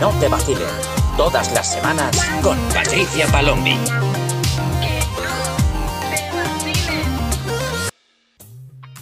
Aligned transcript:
no 0.00 0.10
te 0.18 0.28
vacilen. 0.28 0.62
Todas 1.18 1.52
las 1.52 1.74
semanas 1.74 2.10
con 2.42 2.58
Patricia 2.70 3.26
Palombi. 3.26 3.76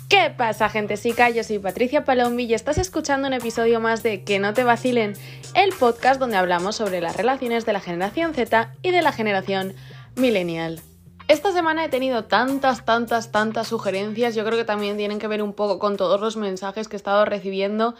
¿Qué 0.08 0.34
pasa, 0.36 0.68
gente 0.68 0.96
sica? 0.96 1.30
Yo 1.30 1.44
soy 1.44 1.60
Patricia 1.60 2.04
Palombi 2.04 2.46
y 2.46 2.54
estás 2.54 2.78
escuchando 2.78 3.28
un 3.28 3.34
episodio 3.34 3.78
más 3.78 4.02
de 4.02 4.24
Que 4.24 4.40
no 4.40 4.54
te 4.54 4.64
vacilen, 4.64 5.14
el 5.54 5.70
podcast 5.70 6.18
donde 6.18 6.36
hablamos 6.36 6.74
sobre 6.74 7.00
las 7.00 7.16
relaciones 7.16 7.64
de 7.64 7.74
la 7.74 7.80
generación 7.80 8.34
Z 8.34 8.74
y 8.82 8.90
de 8.90 9.02
la 9.02 9.12
generación 9.12 9.74
millennial. 10.16 10.80
Esta 11.28 11.52
semana 11.52 11.84
he 11.84 11.90
tenido 11.90 12.24
tantas, 12.24 12.86
tantas, 12.86 13.30
tantas 13.30 13.68
sugerencias. 13.68 14.34
Yo 14.34 14.44
creo 14.46 14.56
que 14.56 14.64
también 14.64 14.96
tienen 14.96 15.18
que 15.18 15.28
ver 15.28 15.42
un 15.42 15.52
poco 15.52 15.78
con 15.78 15.98
todos 15.98 16.20
los 16.20 16.38
mensajes 16.38 16.88
que 16.88 16.96
he 16.96 16.98
estado 16.98 17.26
recibiendo. 17.26 17.94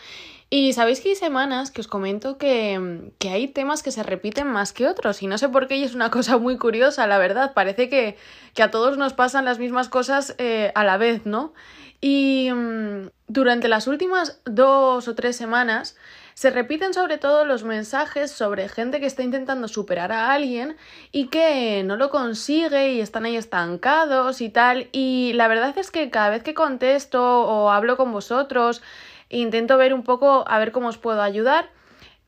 Y 0.50 0.72
sabéis 0.72 1.00
que 1.00 1.10
hay 1.10 1.14
semanas 1.14 1.70
que 1.70 1.82
os 1.82 1.88
comento 1.88 2.38
que, 2.38 3.10
que, 3.18 3.28
hay 3.28 3.48
temas 3.48 3.82
que 3.82 3.92
se 3.92 4.02
repiten 4.02 4.46
más 4.46 4.72
que 4.72 4.86
otros. 4.86 5.22
Y 5.22 5.26
no 5.26 5.36
sé 5.36 5.50
por 5.50 5.68
qué, 5.68 5.76
y 5.76 5.84
es 5.84 5.94
una 5.94 6.10
cosa 6.12 6.38
muy 6.38 6.56
curiosa, 6.56 7.06
la 7.06 7.18
verdad. 7.18 7.52
Parece 7.52 7.88
que, 7.88 8.16
que 8.54 8.62
a 8.62 8.70
todos 8.70 8.96
nos 8.96 9.12
pasan 9.12 9.44
las 9.44 9.58
mismas 9.58 9.88
cosas 9.88 10.34
eh, 10.38 10.72
a 10.74 10.84
la 10.84 10.96
vez, 10.96 11.26
¿no? 11.26 11.52
Y 12.00 12.50
mmm, 12.52 13.08
durante 13.26 13.68
las 13.68 13.88
últimas 13.88 14.40
dos 14.44 15.08
o 15.08 15.14
tres 15.14 15.36
semanas 15.36 15.96
se 16.34 16.50
repiten 16.50 16.94
sobre 16.94 17.18
todo 17.18 17.44
los 17.44 17.64
mensajes 17.64 18.30
sobre 18.30 18.68
gente 18.68 19.00
que 19.00 19.06
está 19.06 19.24
intentando 19.24 19.66
superar 19.66 20.12
a 20.12 20.32
alguien 20.32 20.76
y 21.10 21.26
que 21.26 21.82
no 21.84 21.96
lo 21.96 22.10
consigue 22.10 22.92
y 22.92 23.00
están 23.00 23.24
ahí 23.24 23.36
estancados 23.36 24.40
y 24.40 24.48
tal. 24.48 24.88
Y 24.92 25.32
la 25.34 25.48
verdad 25.48 25.76
es 25.76 25.90
que 25.90 26.10
cada 26.10 26.30
vez 26.30 26.44
que 26.44 26.54
contesto 26.54 27.40
o 27.40 27.70
hablo 27.72 27.96
con 27.96 28.12
vosotros, 28.12 28.82
intento 29.28 29.76
ver 29.76 29.94
un 29.94 30.04
poco 30.04 30.44
a 30.48 30.58
ver 30.58 30.72
cómo 30.72 30.88
os 30.88 30.98
puedo 30.98 31.22
ayudar. 31.22 31.70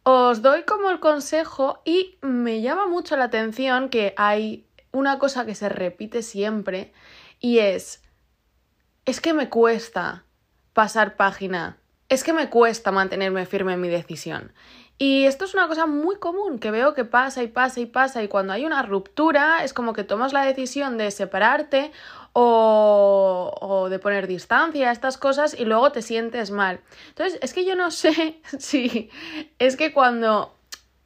Os 0.03 0.43
doy 0.43 0.63
como 0.65 0.91
el 0.91 1.01
consejo 1.01 1.83
y 1.85 2.19
me 2.23 2.63
llama 2.63 2.87
mucho 2.87 3.17
la 3.17 3.25
atención 3.25 3.89
que 3.89 4.15
hay 4.17 4.67
una 4.93 5.19
cosa 5.19 5.45
que 5.45 5.55
se 5.55 5.69
repite 5.69 6.23
siempre 6.23 6.93
y 7.39 7.59
es 7.59 8.03
es 9.05 9.21
que 9.21 9.33
me 9.33 9.49
cuesta 9.49 10.25
pasar 10.73 11.17
página 11.17 11.81
es 12.11 12.25
que 12.25 12.33
me 12.33 12.51
cuesta 12.51 12.91
mantenerme 12.91 13.47
firme 13.47 13.73
en 13.73 13.81
mi 13.81 13.89
decisión. 13.89 14.53
Y 14.99 15.25
esto 15.25 15.47
es 15.47 15.55
una 15.55 15.67
cosa 15.69 15.87
muy 15.87 16.17
común 16.17 16.59
que 16.59 16.71
veo 16.71 16.93
que 16.93 17.07
pasa 17.07 17.43
y 17.43 17.47
pasa 17.47 17.81
y 17.81 17.87
pasa 17.87 18.23
y 18.23 18.29
cuando 18.29 18.53
hay 18.53 18.67
una 18.67 18.83
ruptura 18.83 19.65
es 19.65 19.73
como 19.73 19.95
que 19.95 20.05
tomas 20.05 20.35
la 20.35 20.45
decisión 20.45 20.99
de 20.99 21.11
separarte 21.11 21.93
o, 22.33 23.53
o, 23.61 23.89
de 23.89 23.99
poner 23.99 24.27
distancia 24.27 24.93
estas 24.93 25.19
cosas 25.19 25.55
y 25.59 25.65
luego 25.65 25.91
te 25.93 26.03
sientes 26.03 26.51
mal. 26.51 26.81
Entonces, 27.09 27.39
es 27.43 27.53
que 27.53 27.65
yo 27.65 27.75
no 27.75 27.91
sé 27.91 28.41
si 28.59 29.11
es 29.59 29.77
que 29.77 29.93
cuando 29.93 30.55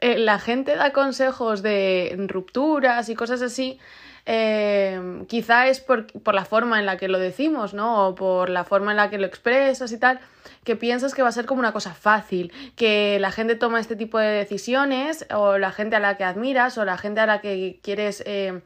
eh, 0.01 0.19
la 0.19 0.39
gente 0.39 0.77
da 0.77 0.93
consejos 0.93 1.63
de 1.63 2.15
rupturas 2.29 3.09
y 3.09 3.15
cosas 3.15 3.41
así, 3.43 3.79
eh, 4.27 5.25
quizá 5.29 5.69
es 5.69 5.81
por, 5.81 6.07
por, 6.23 6.35
la 6.35 6.45
forma 6.45 6.79
en 6.79 6.87
la 6.87 6.97
que 6.97 7.09
lo 7.09 7.19
decimos, 7.19 7.75
¿no? 7.75 8.09
O 8.09 8.15
por 8.15 8.49
la 8.49 8.65
forma 8.65 8.91
en 8.91 8.97
la 8.97 9.11
que 9.11 9.19
lo 9.19 9.27
expresas 9.27 9.93
y 9.93 9.99
tal, 9.99 10.21
que 10.65 10.77
piensas 10.77 11.15
que 11.15 11.23
va 11.23 11.29
a 11.29 11.33
ser 11.33 11.47
como 11.47 11.61
una 11.61 11.73
cosa 11.73 11.95
fácil, 11.95 12.53
que 12.77 13.19
la 13.21 13.31
gente 13.31 13.55
toma 13.55 13.81
este 13.81 13.97
tipo 13.97 14.19
de 14.19 14.29
decisiones, 14.29 15.27
o 15.35 15.59
la 15.59 15.73
gente 15.73 15.97
a 15.97 16.01
la 16.01 16.17
que 16.17 16.25
admiras, 16.25 16.79
o 16.79 16.85
la 16.85 16.97
gente 16.97 17.21
a 17.21 17.27
la 17.27 17.41
que 17.41 17.81
quieres 17.83 18.23
eh, 18.27 18.61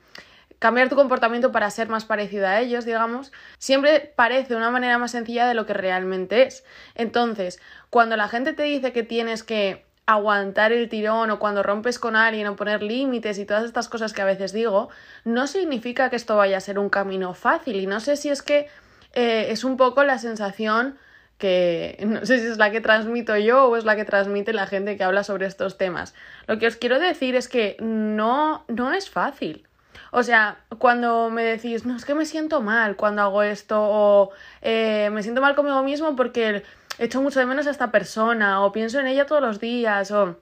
cambiar 0.59 0.89
tu 0.89 0.97
comportamiento 0.97 1.53
para 1.53 1.71
ser 1.71 1.89
más 1.89 2.05
parecido 2.05 2.47
a 2.47 2.61
ellos, 2.61 2.85
digamos, 2.85 3.33
siempre 3.59 4.13
parece 4.17 4.57
una 4.57 4.71
manera 4.71 4.99
más 4.99 5.13
sencilla 5.13 5.47
de 5.47 5.55
lo 5.55 5.67
que 5.67 5.75
realmente 5.75 6.43
es. 6.43 6.65
Entonces, 6.95 7.61
cuando 7.91 8.17
la 8.17 8.29
gente 8.29 8.53
te 8.53 8.65
dice 8.65 8.93
que 8.93 9.03
tienes 9.03 9.43
que 9.43 9.85
aguantar 10.07 10.73
el 10.73 10.89
tirón 10.89 11.31
o 11.31 11.39
cuando 11.39 11.63
rompes 11.63 11.99
con 11.99 12.17
alguien 12.17 12.47
o 12.47 12.57
poner 12.57 12.83
límites 12.83 13.39
y 13.39 13.45
todas 13.45 13.65
estas 13.65 13.91
cosas 13.91 14.15
que 14.15 14.23
a 14.23 14.25
veces 14.25 14.55
digo, 14.55 14.89
no 15.25 15.47
significa 15.47 16.09
que 16.09 16.17
esto 16.17 16.35
vaya 16.35 16.57
a 16.57 16.61
ser 16.61 16.79
un 16.79 16.89
camino 16.89 17.35
fácil 17.35 17.77
y 17.77 17.87
no 17.87 18.01
sé 18.01 18.17
si 18.17 18.31
es 18.31 18.41
que 18.41 18.69
eh, 19.13 19.49
es 19.51 19.65
un 19.65 19.77
poco 19.77 20.05
la 20.05 20.17
sensación 20.17 20.97
que 21.37 21.99
no 22.07 22.25
sé 22.25 22.41
si 22.41 22.47
es 22.47 22.57
la 22.57 22.71
que 22.71 22.81
transmito 22.81 23.37
yo 23.37 23.67
o 23.67 23.77
es 23.77 23.85
la 23.85 23.97
que 23.97 24.07
transmite 24.07 24.55
la 24.55 24.67
gente 24.67 24.97
que 24.97 25.05
habla 25.05 25.25
sobre 25.25 25.47
estos 25.47 25.77
temas. 25.77 26.15
Lo 26.47 26.59
que 26.59 26.67
os 26.67 26.77
quiero 26.77 26.99
decir 26.99 27.37
es 27.37 27.49
que 27.49 27.77
no, 27.79 28.65
no 28.67 28.95
es 28.95 29.11
fácil. 29.11 29.68
O 30.11 30.23
sea, 30.23 30.59
cuando 30.79 31.31
me 31.31 31.43
decís, 31.45 31.85
no, 31.85 31.97
es 31.97 32.05
que 32.05 32.15
me 32.15 32.25
siento 32.25 32.61
mal 32.61 32.97
cuando 32.97 33.23
hago 33.23 33.43
esto, 33.43 33.77
o 33.81 34.31
eh, 34.63 35.11
me 35.13 35.23
siento 35.23 35.41
mal 35.41 35.55
conmigo 35.55 35.83
mismo 35.83 36.17
porque 36.17 36.63
echo 36.99 37.21
mucho 37.23 37.41
de 37.41 37.47
menos 37.47 37.67
a 37.67 37.71
esta 37.71 37.91
persona 37.91 38.63
o 38.63 38.73
pienso 38.73 38.99
en 39.01 39.07
ella 39.07 39.27
todos 39.27 39.43
los 39.43 39.61
días 39.61 40.11
o 40.11 40.39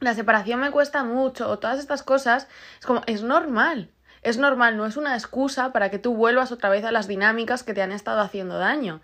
la 0.00 0.14
separación 0.14 0.60
me 0.60 0.70
cuesta 0.70 1.04
mucho 1.04 1.48
o 1.48 1.58
todas 1.58 1.78
estas 1.78 2.02
cosas, 2.02 2.48
es 2.78 2.86
como, 2.86 3.02
es 3.06 3.22
normal. 3.22 3.90
Es 4.22 4.36
normal, 4.36 4.76
no 4.76 4.84
es 4.84 4.96
una 4.98 5.14
excusa 5.14 5.72
para 5.72 5.90
que 5.90 5.98
tú 5.98 6.14
vuelvas 6.14 6.52
otra 6.52 6.68
vez 6.68 6.84
a 6.84 6.92
las 6.92 7.08
dinámicas 7.08 7.62
que 7.62 7.72
te 7.72 7.82
han 7.82 7.92
estado 7.92 8.20
haciendo 8.20 8.58
daño. 8.58 9.00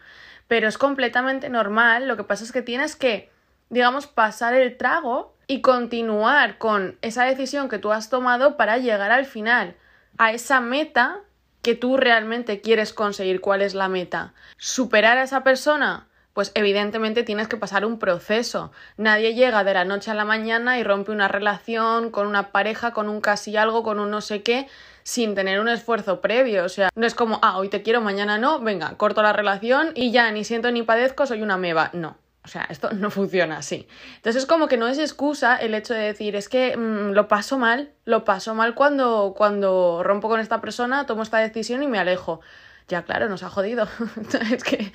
Pero 0.47 0.69
es 0.69 0.79
completamente 0.79 1.49
normal, 1.49 2.07
lo 2.07 2.17
que 2.17 2.25
pasa 2.25 2.45
es 2.45 2.53
que 2.53 2.63
tienes 2.63 2.97
que, 2.97 3.31
digamos, 3.71 4.07
pasar 4.07 4.55
el 4.55 4.77
trago 4.77 5.35
y 5.47 5.63
continuar 5.63 6.59
con 6.59 6.99
esa 7.03 7.25
decisión 7.25 7.69
que 7.69 7.79
tú 7.79 7.93
has 7.93 8.11
tomado 8.11 8.57
para 8.57 8.79
llegar 8.79 9.11
al 9.11 9.25
final, 9.25 9.77
a 10.19 10.33
esa 10.33 10.61
meta 10.61 11.21
que 11.63 11.75
tú 11.75 11.97
realmente 11.97 12.61
quieres 12.61 12.93
conseguir. 12.93 13.41
¿Cuál 13.41 13.63
es 13.63 13.75
la 13.75 13.89
meta? 13.89 14.35
¿Superar 14.57 15.19
a 15.19 15.25
esa 15.25 15.43
persona? 15.43 16.07
pues 16.37 16.53
evidentemente 16.55 17.23
tienes 17.23 17.49
que 17.49 17.57
pasar 17.57 17.87
un 17.87 17.99
proceso. 17.99 18.71
Nadie 18.99 19.33
llega 19.33 19.65
de 19.65 19.73
la 19.73 19.87
noche 19.87 20.11
a 20.11 20.15
la 20.15 20.27
mañana 20.27 20.79
y 20.79 20.85
rompe 20.85 21.11
una 21.11 21.29
relación 21.29 22.11
con 22.11 22.27
una 22.27 22.53
pareja, 22.53 22.93
con 22.93 23.09
un 23.09 23.23
casi 23.23 23.57
algo, 23.57 23.83
con 23.83 23.99
un 23.99 24.11
no 24.11 24.21
sé 24.21 24.43
qué, 24.43 24.69
sin 25.03 25.35
tener 25.35 25.61
un 25.61 25.71
esfuerzo 25.71 26.21
previo. 26.21 26.65
O 26.65 26.69
sea, 26.69 26.91
no 26.95 27.07
es 27.07 27.15
como, 27.15 27.39
ah, 27.41 27.57
hoy 27.57 27.71
te 27.71 27.83
quiero, 27.83 28.03
mañana 28.03 28.37
no, 28.37 28.61
venga, 28.61 28.99
corto 28.99 29.23
la 29.23 29.33
relación 29.33 29.93
y 29.95 30.13
ya 30.13 30.31
ni 30.31 30.45
siento 30.45 30.71
ni 30.71 30.83
padezco, 30.83 31.25
soy 31.25 31.41
una 31.41 31.57
meba. 31.57 31.89
No. 31.95 32.19
O 32.47 32.49
sea, 32.49 32.65
esto 32.71 32.91
no 32.93 33.11
funciona 33.11 33.59
así. 33.59 33.89
Entonces 34.17 34.45
es 34.45 34.49
como 34.49 34.69
que 34.69 34.77
no 34.77 34.87
es 34.87 34.99
excusa 34.99 35.57
el 35.57 35.75
hecho 35.75 35.95
de 35.95 36.01
decir, 36.01 36.37
es 36.37 36.49
que 36.49 36.77
mmm, 36.77 37.11
lo 37.11 37.27
paso 37.27 37.59
mal, 37.59 37.91
lo 38.05 38.25
paso 38.25 38.55
mal 38.55 38.77
cuando, 38.77 39.35
cuando 39.37 40.03
rompo 40.05 40.29
con 40.29 40.39
esta 40.39 40.61
persona, 40.61 41.07
tomo 41.07 41.25
esta 41.25 41.39
decisión 41.39 41.83
y 41.83 41.89
me 41.89 41.99
alejo 41.99 42.41
ya 42.89 43.03
claro, 43.03 43.29
nos 43.29 43.43
ha 43.43 43.51
jodido. 43.51 43.89
es 44.53 44.63
que 44.63 44.93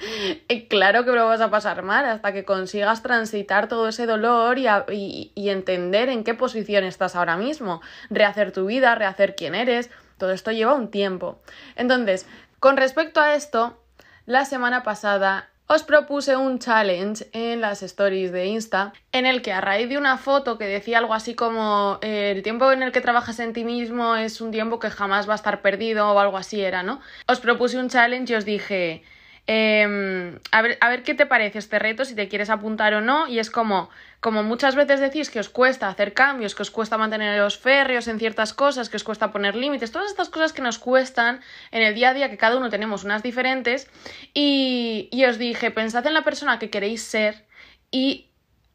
eh, 0.48 0.68
claro 0.70 1.04
que 1.04 1.12
lo 1.12 1.26
vas 1.26 1.42
a 1.42 1.50
pasar 1.50 1.84
mal 1.84 2.06
hasta 2.06 2.32
que 2.32 2.46
consigas 2.46 3.04
transitar 3.04 3.68
todo 3.68 3.90
ese 3.90 4.06
dolor 4.06 4.58
y, 4.58 5.32
y 5.36 5.50
entender 5.50 6.08
en 6.08 6.24
qué 6.24 6.34
posición 6.34 6.86
estás 6.86 7.18
ahora 7.18 7.36
mismo, 7.36 7.82
rehacer 8.10 8.54
tu 8.54 8.66
vida, 8.66 8.96
rehacer 8.96 9.36
quién 9.36 9.56
eres, 9.56 9.90
todo 10.18 10.32
esto 10.32 10.52
lleva 10.52 10.74
un 10.74 10.90
tiempo. 10.90 11.42
Entonces, 11.76 12.26
con 12.60 12.78
respecto 12.78 13.20
a 13.20 13.36
esto, 13.36 13.78
la 14.26 14.46
semana 14.46 14.84
pasada 14.84 15.51
os 15.74 15.84
propuse 15.84 16.36
un 16.36 16.60
challenge 16.60 17.30
en 17.32 17.62
las 17.62 17.82
stories 17.82 18.34
de 18.34 18.48
Insta 18.48 18.92
en 19.14 19.26
el 19.26 19.42
que 19.42 19.54
a 19.54 19.62
raíz 19.62 19.88
de 19.88 19.98
una 19.98 20.18
foto 20.18 20.58
que 20.58 20.66
decía 20.66 20.98
algo 20.98 21.14
así 21.14 21.34
como 21.34 21.98
eh, 22.02 22.34
el 22.36 22.44
tiempo 22.44 22.74
en 22.74 22.84
el 22.84 22.92
que 22.92 23.00
trabajas 23.00 23.40
en 23.40 23.54
ti 23.54 23.64
mismo 23.64 24.18
es 24.18 24.42
un 24.42 24.52
tiempo 24.52 24.80
que 24.80 24.90
jamás 24.90 25.30
va 25.30 25.34
a 25.34 25.36
estar 25.36 25.62
perdido 25.62 26.12
o 26.12 26.20
algo 26.20 26.36
así 26.36 26.60
era, 26.60 26.84
¿no? 26.84 27.00
Os 27.26 27.40
propuse 27.40 27.78
un 27.78 27.88
challenge 27.88 28.34
y 28.34 28.36
os 28.36 28.44
dije 28.44 29.04
eh, 29.48 30.38
a, 30.52 30.62
ver, 30.62 30.78
a 30.82 30.90
ver 30.90 31.04
qué 31.04 31.14
te 31.14 31.26
parece 31.26 31.60
este 31.60 31.80
reto, 31.80 32.06
si 32.06 32.16
te 32.16 32.28
quieres 32.28 32.50
apuntar 32.50 32.94
o 32.94 33.02
no, 33.02 33.28
y 33.28 33.40
es 33.40 33.50
como, 33.50 33.90
como 34.20 34.44
muchas 34.44 34.76
veces 34.76 35.00
decís 35.00 35.30
que 35.30 35.40
os 35.40 35.50
cuesta 35.50 35.90
hacer 35.90 36.14
cambios, 36.14 36.56
que 36.56 36.62
os 36.62 36.72
cuesta 36.72 36.98
manteneros 36.98 37.58
férreos 37.58 38.08
en 38.08 38.20
ciertas 38.20 38.54
cosas, 38.54 38.90
que 38.90 38.98
os 38.98 39.04
cuesta 39.04 39.32
poner 39.32 39.56
límites, 39.56 39.92
todas 39.92 40.10
estas 40.10 40.30
cosas 40.30 40.54
que 40.54 40.62
nos 40.62 40.80
cuestan 40.80 41.42
en 41.72 41.82
el 41.82 41.96
día 41.96 42.10
a 42.10 42.14
día, 42.14 42.30
que 42.30 42.38
cada 42.38 42.58
uno 42.58 42.70
tenemos 42.70 43.04
unas 43.04 43.24
diferentes, 43.24 43.90
y, 44.34 45.10
y 45.12 45.26
os 45.26 45.38
dije, 45.38 45.72
pensad 45.72 46.06
en 46.06 46.14
la 46.14 46.24
persona 46.24 46.60
que 46.60 46.70
queréis 46.70 47.04
ser 47.04 47.46
y 47.90 48.28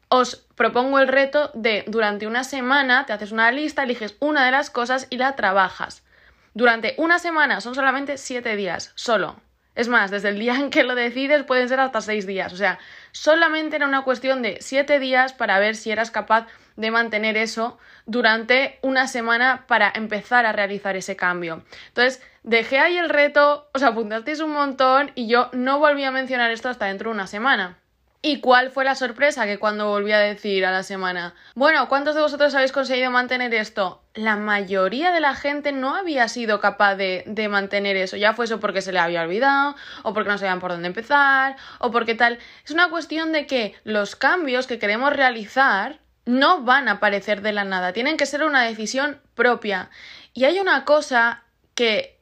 os 0.09 0.47
propongo 0.55 0.99
el 0.99 1.07
reto 1.07 1.51
de 1.53 1.83
durante 1.87 2.27
una 2.27 2.43
semana 2.43 3.05
te 3.05 3.13
haces 3.13 3.31
una 3.31 3.51
lista, 3.51 3.83
eliges 3.83 4.15
una 4.19 4.45
de 4.45 4.51
las 4.51 4.69
cosas 4.69 5.07
y 5.09 5.17
la 5.17 5.35
trabajas. 5.35 6.03
Durante 6.53 6.95
una 6.97 7.19
semana 7.19 7.61
son 7.61 7.75
solamente 7.75 8.17
siete 8.17 8.55
días, 8.55 8.91
solo. 8.95 9.46
Es 9.77 9.89
más, 9.89 10.09
desde 10.09 10.29
el 10.29 10.39
día 10.39 10.55
en 10.55 10.71
que 10.71 10.83
lo 10.83 10.95
decides 10.95 11.43
pueden 11.43 11.69
ser 11.69 11.79
hasta 11.79 12.01
seis 12.01 12.25
días. 12.25 12.51
O 12.51 12.57
sea, 12.57 12.79
solamente 13.11 13.75
era 13.75 13.87
una 13.87 14.01
cuestión 14.01 14.41
de 14.41 14.57
siete 14.59 14.97
días 14.97 15.33
para 15.33 15.59
ver 15.59 15.75
si 15.75 15.91
eras 15.91 16.09
capaz 16.09 16.47
de 16.77 16.89
mantener 16.89 17.37
eso 17.37 17.77
durante 18.07 18.79
una 18.81 19.07
semana 19.07 19.65
para 19.67 19.93
empezar 19.93 20.47
a 20.47 20.51
realizar 20.51 20.95
ese 20.95 21.15
cambio. 21.15 21.63
Entonces, 21.89 22.23
dejé 22.41 22.79
ahí 22.79 22.97
el 22.97 23.09
reto, 23.09 23.69
os 23.71 23.83
apuntasteis 23.83 24.39
un 24.39 24.51
montón 24.51 25.11
y 25.13 25.27
yo 25.27 25.51
no 25.53 25.77
volví 25.77 26.03
a 26.03 26.11
mencionar 26.11 26.49
esto 26.49 26.69
hasta 26.69 26.87
dentro 26.87 27.11
de 27.11 27.15
una 27.15 27.27
semana. 27.27 27.77
¿Y 28.23 28.41
cuál 28.41 28.71
fue 28.71 28.83
la 28.83 28.95
sorpresa 28.95 29.45
que 29.45 29.59
cuando 29.59 29.89
volví 29.89 30.11
a 30.11 30.17
decir 30.17 30.65
a 30.65 30.71
la 30.71 30.81
semana? 30.81 31.35
Bueno, 31.53 31.87
¿cuántos 31.87 32.15
de 32.15 32.21
vosotros 32.21 32.55
habéis 32.55 32.71
conseguido 32.71 33.11
mantener 33.11 33.53
esto? 33.53 34.01
La 34.17 34.35
mayoría 34.35 35.11
de 35.11 35.19
la 35.19 35.35
gente 35.35 35.71
no 35.71 35.95
había 35.95 36.27
sido 36.27 36.59
capaz 36.59 36.95
de, 36.95 37.23
de 37.27 37.47
mantener 37.47 37.95
eso. 37.95 38.17
Ya 38.17 38.33
fue 38.33 38.45
eso 38.45 38.59
porque 38.59 38.81
se 38.81 38.91
le 38.91 38.99
había 38.99 39.21
olvidado, 39.21 39.75
o 40.03 40.13
porque 40.13 40.29
no 40.29 40.37
sabían 40.37 40.59
por 40.59 40.71
dónde 40.71 40.87
empezar, 40.87 41.55
o 41.79 41.91
porque 41.91 42.15
tal. 42.15 42.39
Es 42.65 42.71
una 42.71 42.89
cuestión 42.89 43.31
de 43.31 43.47
que 43.47 43.75
los 43.83 44.15
cambios 44.15 44.67
que 44.67 44.79
queremos 44.79 45.13
realizar 45.13 45.99
no 46.27 46.63
van 46.63 46.87
a 46.89 46.93
aparecer 46.93 47.41
de 47.41 47.53
la 47.53 47.63
nada, 47.63 47.93
tienen 47.93 48.17
que 48.17 48.25
ser 48.25 48.43
una 48.43 48.63
decisión 48.63 49.21
propia. 49.33 49.89
Y 50.33 50.43
hay 50.43 50.59
una 50.59 50.83
cosa 50.83 51.43
que, 51.73 52.19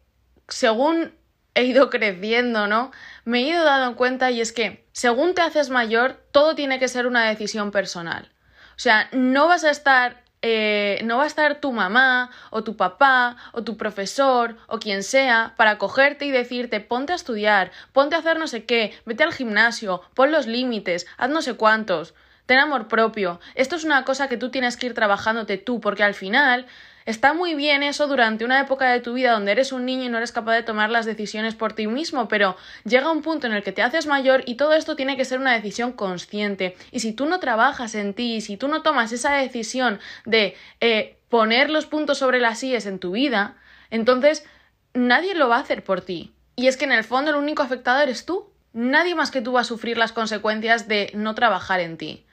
según 0.48 1.14
he 1.56 1.64
ido 1.64 1.90
creciendo, 1.90 2.68
¿no? 2.68 2.92
Me 3.26 3.40
he 3.40 3.42
ido 3.42 3.64
dando 3.64 3.98
cuenta 3.98 4.32
y 4.32 4.42
es 4.42 4.54
que, 4.54 4.88
según 4.92 5.34
te 5.34 5.42
haces 5.42 5.70
mayor, 5.70 6.24
todo 6.32 6.56
tiene 6.56 6.80
que 6.80 6.88
ser 6.88 7.08
una 7.08 7.28
decisión 7.28 7.72
personal. 7.72 8.32
O 8.76 8.80
sea, 8.80 9.10
no 9.12 9.48
vas 9.48 9.64
a 9.64 9.72
estar 9.72 10.22
eh, 10.48 11.02
no 11.04 11.18
va 11.18 11.24
a 11.24 11.28
estar 11.28 11.60
tu 11.60 11.72
mamá 11.72 12.30
o 12.52 12.64
tu 12.64 12.78
papá 12.78 13.36
o 13.52 13.64
tu 13.64 13.78
profesor 13.78 14.56
o 14.68 14.78
quien 14.78 15.02
sea 15.02 15.56
para 15.58 15.80
cogerte 15.80 16.26
y 16.26 16.30
decirte 16.30 16.82
ponte 16.82 17.14
a 17.14 17.16
estudiar, 17.16 17.72
ponte 17.94 18.16
a 18.16 18.20
hacer 18.20 18.38
no 18.38 18.46
sé 18.46 18.64
qué, 18.64 18.94
vete 19.08 19.24
al 19.24 19.34
gimnasio, 19.34 20.04
pon 20.14 20.32
los 20.32 20.46
límites, 20.46 21.08
haz 21.18 21.32
no 21.32 21.42
sé 21.42 21.56
cuántos. 21.56 22.14
Ten 22.46 22.60
amor 22.60 22.88
propio. 22.88 23.40
Esto 23.56 23.76
es 23.76 23.84
una 23.84 24.04
cosa 24.06 24.30
que 24.30 24.38
tú 24.38 24.50
tienes 24.52 24.78
que 24.78 24.88
ir 24.88 24.94
trabajándote 24.94 25.58
tú, 25.58 25.82
porque 25.82 26.04
al 26.04 26.14
final 26.14 26.68
está 27.06 27.34
muy 27.34 27.54
bien 27.54 27.84
eso 27.84 28.08
durante 28.08 28.46
una 28.46 28.60
época 28.60 28.92
de 28.92 29.00
tu 29.00 29.14
vida 29.14 29.32
donde 29.32 29.52
eres 29.52 29.72
un 29.72 29.86
niño 29.86 30.04
y 30.04 30.10
no 30.10 30.18
eres 30.18 30.32
capaz 30.32 30.54
de 30.54 30.64
tomar 30.64 30.90
las 30.90 31.06
decisiones 31.06 31.56
por 31.56 31.74
ti 31.74 31.88
mismo, 31.88 32.28
pero 32.28 32.56
llega 32.84 33.12
un 33.12 33.22
punto 33.22 33.48
en 33.48 33.54
el 33.54 33.64
que 33.64 33.72
te 33.72 33.82
haces 33.82 34.08
mayor 34.08 34.44
y 34.46 34.56
todo 34.56 34.74
esto 34.74 34.96
tiene 34.96 35.18
que 35.18 35.26
ser 35.26 35.40
una 35.40 35.54
decisión 35.54 35.92
consciente. 35.94 36.76
Y 36.92 37.00
si 37.00 37.14
tú 37.14 37.26
no 37.26 37.40
trabajas 37.40 37.96
en 37.96 38.14
ti, 38.14 38.42
si 38.42 38.58
tú 38.58 38.68
no 38.68 38.82
tomas 38.82 39.12
esa 39.12 39.34
decisión 39.34 40.00
de 40.26 40.56
eh, 40.82 41.18
poner 41.30 41.70
los 41.70 41.86
puntos 41.86 42.18
sobre 42.18 42.40
las 42.40 42.64
IES 42.64 42.86
en 42.86 43.00
tu 43.00 43.12
vida, 43.12 43.56
entonces 43.90 44.46
nadie 44.94 45.36
lo 45.36 45.50
va 45.50 45.58
a 45.58 45.62
hacer 45.62 45.84
por 45.84 46.02
ti. 46.02 46.34
Y 46.56 46.68
es 46.68 46.78
que 46.78 46.86
en 46.86 46.92
el 46.92 47.04
fondo 47.04 47.32
el 47.32 47.38
único 47.38 47.62
afectado 47.64 48.02
eres 48.02 48.26
tú. 48.26 48.52
Nadie 48.74 49.16
más 49.16 49.32
que 49.32 49.42
tú 49.42 49.54
va 49.54 49.62
a 49.62 49.66
sufrir 49.66 49.98
las 49.98 50.12
consecuencias 50.12 50.88
de 50.88 51.12
no 51.14 51.36
trabajar 51.36 51.80
en 51.80 51.98
ti. 51.98 52.25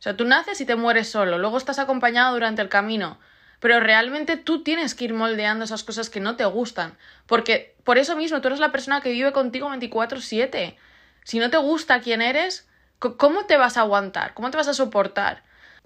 O 0.00 0.02
sea, 0.02 0.16
tú 0.16 0.24
naces 0.24 0.58
y 0.62 0.64
te 0.64 0.76
mueres 0.76 1.10
solo, 1.10 1.36
luego 1.36 1.58
estás 1.58 1.78
acompañado 1.78 2.32
durante 2.32 2.62
el 2.62 2.70
camino, 2.70 3.18
pero 3.60 3.80
realmente 3.80 4.38
tú 4.38 4.62
tienes 4.62 4.94
que 4.94 5.04
ir 5.04 5.12
moldeando 5.12 5.66
esas 5.66 5.84
cosas 5.84 6.08
que 6.08 6.20
no 6.20 6.36
te 6.36 6.46
gustan, 6.46 6.96
porque 7.26 7.74
por 7.84 7.98
eso 7.98 8.16
mismo 8.16 8.40
tú 8.40 8.48
eres 8.48 8.60
la 8.60 8.72
persona 8.72 9.02
que 9.02 9.10
vive 9.10 9.32
contigo 9.32 9.68
24/7. 9.68 10.78
Si 11.24 11.38
no 11.38 11.50
te 11.50 11.58
gusta 11.58 12.00
quién 12.00 12.22
eres, 12.22 12.66
¿cómo 12.98 13.44
te 13.44 13.58
vas 13.58 13.76
a 13.76 13.82
aguantar? 13.82 14.32
¿Cómo 14.32 14.50
te 14.50 14.56
vas 14.56 14.68
a 14.68 14.74
soportar? 14.74 15.42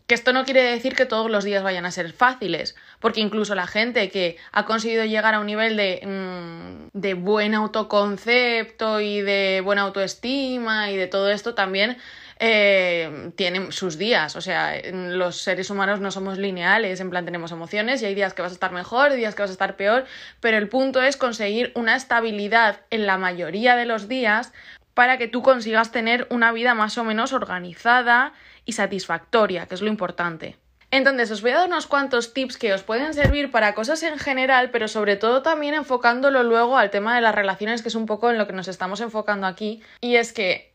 Que 0.07 0.15
esto 0.15 0.33
no 0.33 0.45
quiere 0.45 0.63
decir 0.63 0.95
que 0.95 1.07
todos 1.07 1.29
los 1.29 1.43
días 1.43 1.65
vayan 1.65 1.85
a 1.85 1.91
ser 1.91 2.13
fáciles, 2.13 2.77
porque 3.01 3.21
incluso 3.21 3.57
la 3.57 3.67
gente 3.67 4.11
que 4.11 4.37
ha 4.53 4.65
conseguido 4.65 5.05
llegar 5.07 5.35
a 5.35 5.41
un 5.41 5.47
nivel 5.47 5.77
de, 5.77 6.01
mm, 6.07 6.89
de 6.93 7.15
buen 7.15 7.55
autoconcepto 7.55 9.01
y 9.01 9.23
de 9.23 9.61
buena 9.65 9.83
autoestima 9.83 10.93
y 10.93 10.97
de 10.97 11.09
todo 11.09 11.31
esto 11.31 11.55
también 11.55 11.97
eh, 12.39 13.31
tienen 13.37 13.73
sus 13.73 13.99
días. 13.99 14.37
O 14.37 14.41
sea, 14.41 14.75
los 14.93 15.37
seres 15.39 15.71
humanos 15.71 16.01
no 16.01 16.11
somos 16.11 16.39
lineales, 16.39 17.01
en 17.01 17.11
plan 17.11 17.25
tenemos 17.25 17.53
emociones 17.53 18.03
y 18.03 18.07
hay 18.07 18.15
días 18.15 18.35
que 18.35 18.43
vas 18.43 18.53
a 18.53 18.55
estar 18.55 18.73
mejor, 18.73 19.13
días 19.13 19.35
que 19.35 19.43
vas 19.43 19.51
a 19.51 19.55
estar 19.55 19.77
peor, 19.77 20.05
pero 20.41 20.57
el 20.59 20.69
punto 20.69 21.03
es 21.03 21.17
conseguir 21.17 21.73
una 21.75 21.97
estabilidad 21.97 22.81
en 22.91 23.07
la 23.07 23.19
mayoría 23.19 23.77
de 23.77 23.87
los 23.87 24.09
días 24.09 24.53
para 24.95 25.19
que 25.19 25.29
tú 25.29 25.43
consigas 25.43 25.91
tener 25.91 26.27
una 26.31 26.53
vida 26.53 26.75
más 26.75 26.97
o 26.99 27.05
menos 27.05 27.33
organizada 27.33 28.33
y 28.65 28.73
satisfactoria, 28.73 29.67
que 29.67 29.75
es 29.75 29.83
lo 29.83 29.89
importante. 29.89 30.57
Entonces, 30.91 31.33
os 31.33 31.43
voy 31.43 31.51
a 31.51 31.59
dar 31.59 31.69
unos 31.69 31.89
cuantos 31.89 32.33
tips 32.35 32.57
que 32.57 32.73
os 32.73 32.85
pueden 32.85 33.15
servir 33.15 33.51
para 33.51 33.75
cosas 33.75 34.05
en 34.05 34.17
general, 34.17 34.71
pero 34.71 34.87
sobre 34.87 35.17
todo 35.17 35.43
también 35.43 35.75
enfocándolo 35.75 36.45
luego 36.45 36.79
al 36.79 36.91
tema 36.91 37.17
de 37.17 37.21
las 37.21 37.35
relaciones, 37.35 37.83
que 37.83 37.89
es 37.89 37.97
un 37.97 38.07
poco 38.07 38.31
en 38.31 38.39
lo 38.39 38.47
que 38.47 38.53
nos 38.53 38.69
estamos 38.69 39.01
enfocando 39.01 39.49
aquí. 39.49 39.83
Y 40.01 40.15
es 40.15 40.33
que 40.33 40.74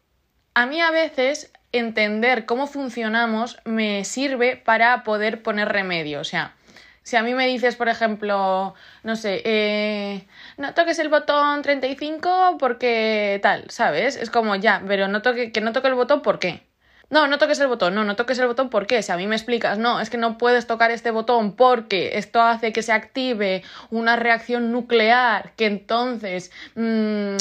a 0.60 0.66
mí 0.66 0.82
a 0.82 0.92
veces 0.92 1.54
entender 1.72 2.46
cómo 2.46 2.68
funcionamos 2.68 3.60
me 3.64 4.04
sirve 4.04 4.58
para 4.58 5.06
poder 5.06 5.42
poner 5.42 5.70
remedio. 5.70 6.20
O 6.20 6.26
sea, 6.26 6.54
si 7.02 7.16
a 7.16 7.24
mí 7.24 7.34
me 7.34 7.48
dices, 7.48 7.78
por 7.78 7.88
ejemplo, 7.88 8.74
no 9.04 9.16
sé, 9.16 9.42
eh, 9.46 10.28
no 10.58 10.74
toques 10.74 11.00
el 11.00 11.08
botón 11.08 11.62
35 11.62 12.58
porque 12.60 13.40
tal, 13.42 13.70
¿sabes? 13.70 14.18
Es 14.18 14.30
como 14.30 14.54
ya, 14.58 14.84
pero 14.86 15.08
no 15.08 15.22
toque, 15.22 15.54
que 15.54 15.62
no 15.62 15.72
toque 15.72 15.88
el 15.88 15.94
botón, 15.94 16.22
¿por 16.22 16.40
qué? 16.40 16.68
No, 17.10 17.28
no 17.28 17.38
toques 17.38 17.62
el 17.62 17.68
botón, 17.68 17.96
no, 17.96 18.04
no 18.04 18.18
toques 18.18 18.38
el 18.40 18.48
botón, 18.48 18.70
¿por 18.70 18.86
qué? 18.86 19.02
Si 19.02 19.14
a 19.14 19.16
mí 19.16 19.28
me 19.28 19.38
explicas, 19.38 19.78
no, 19.78 20.02
es 20.02 20.10
que 20.10 20.18
no 20.18 20.38
puedes 20.38 20.68
tocar 20.68 20.92
este 20.92 21.12
botón 21.12 21.56
porque 21.56 22.18
esto 22.18 22.42
hace 22.42 22.74
que 22.74 22.84
se 22.84 22.92
active 22.92 23.64
una 23.92 24.18
reacción 24.18 24.74
nuclear 24.74 25.54
que 25.56 25.68
entonces... 25.68 26.52
Mmm, 26.76 27.38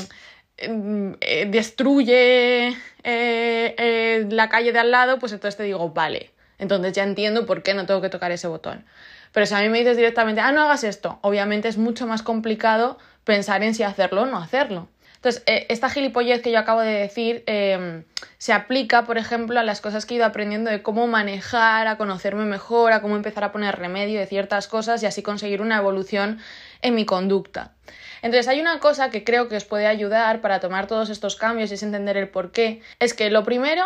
eh, 0.61 1.47
destruye 1.51 2.69
eh, 2.69 2.75
eh, 3.05 4.27
la 4.31 4.49
calle 4.49 4.73
de 4.73 4.79
al 4.79 4.91
lado, 4.91 5.19
pues 5.19 5.33
entonces 5.33 5.57
te 5.57 5.63
digo, 5.63 5.91
vale. 5.91 6.33
Entonces 6.59 6.93
ya 6.93 7.05
entiendo 7.05 7.47
por 7.47 7.63
qué 7.63 7.75
no 7.75 7.87
tengo 7.87 8.01
que 8.01 8.09
tocar 8.09 8.33
ese 8.33 8.49
botón. 8.49 8.85
Pero 9.33 9.47
si 9.47 9.55
a 9.55 9.61
mí 9.61 9.69
me 9.69 9.79
dices 9.79 9.97
directamente, 9.97 10.41
ah, 10.41 10.51
no 10.53 10.63
hagas 10.63 10.83
esto, 10.85 11.19
obviamente 11.23 11.69
es 11.69 11.79
mucho 11.79 12.07
más 12.07 12.23
complicado 12.23 12.99
pensar 13.25 13.63
en 13.63 13.75
si 13.75 13.85
hacerlo 13.85 14.23
o 14.23 14.27
no 14.27 14.39
hacerlo. 14.39 14.89
Entonces, 15.19 15.43
esta 15.47 15.91
gilipollez 15.91 16.43
que 16.43 16.53
yo 16.53 16.61
acabo 16.61 16.81
de 16.81 16.93
decir 16.93 17.43
em, 17.47 18.05
se 18.38 18.53
aplica, 18.53 19.05
por 19.05 19.19
ejemplo, 19.19 19.59
a 19.59 19.65
las 19.65 19.81
cosas 19.81 20.06
que 20.06 20.15
he 20.15 20.17
ido 20.17 20.25
aprendiendo 20.25 20.70
de 20.70 20.81
cómo 20.81 21.09
manejar, 21.09 21.88
a 21.88 21.97
conocerme 21.97 22.44
mejor, 22.44 22.93
a 22.93 23.03
cómo 23.03 23.17
empezar 23.17 23.43
a 23.43 23.50
poner 23.50 23.76
remedio 23.76 24.20
de 24.20 24.26
ciertas 24.26 24.69
cosas 24.69 25.03
y 25.03 25.06
así 25.06 25.23
conseguir 25.23 25.61
una 25.61 25.79
evolución 25.79 26.38
en 26.82 26.94
mi 26.94 27.05
conducta. 27.05 27.75
Entonces 28.23 28.47
hay 28.47 28.61
una 28.61 28.79
cosa 28.79 29.11
que 29.11 29.25
creo 29.25 29.49
que 29.49 29.56
os 29.56 29.65
puede 29.65 29.88
ayudar 29.88 30.41
para 30.41 30.61
tomar 30.61 30.87
todos 30.87 31.11
estos 31.11 31.35
cambios 31.35 31.73
y 31.73 31.75
es 31.75 31.82
entender 31.82 32.17
el 32.17 32.29
por 32.29 32.53
qué. 32.53 32.81
Es 33.00 33.12
que 33.12 33.29
lo 33.29 33.43
primero, 33.43 33.85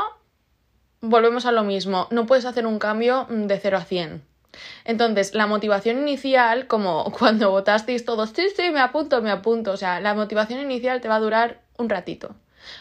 volvemos 1.00 1.46
a 1.46 1.52
lo 1.52 1.64
mismo, 1.64 2.08
no 2.10 2.26
puedes 2.26 2.44
hacer 2.44 2.66
un 2.66 2.78
cambio 2.78 3.26
de 3.30 3.58
0 3.58 3.78
a 3.78 3.84
100. 3.84 4.31
Entonces, 4.84 5.34
la 5.34 5.46
motivación 5.46 5.98
inicial, 5.98 6.66
como 6.66 7.12
cuando 7.18 7.50
votasteis 7.50 8.04
todos, 8.04 8.30
sí, 8.30 8.48
sí, 8.54 8.70
me 8.70 8.80
apunto, 8.80 9.22
me 9.22 9.30
apunto, 9.30 9.72
o 9.72 9.76
sea, 9.76 10.00
la 10.00 10.14
motivación 10.14 10.60
inicial 10.60 11.00
te 11.00 11.08
va 11.08 11.16
a 11.16 11.20
durar 11.20 11.60
un 11.78 11.88
ratito. 11.88 12.34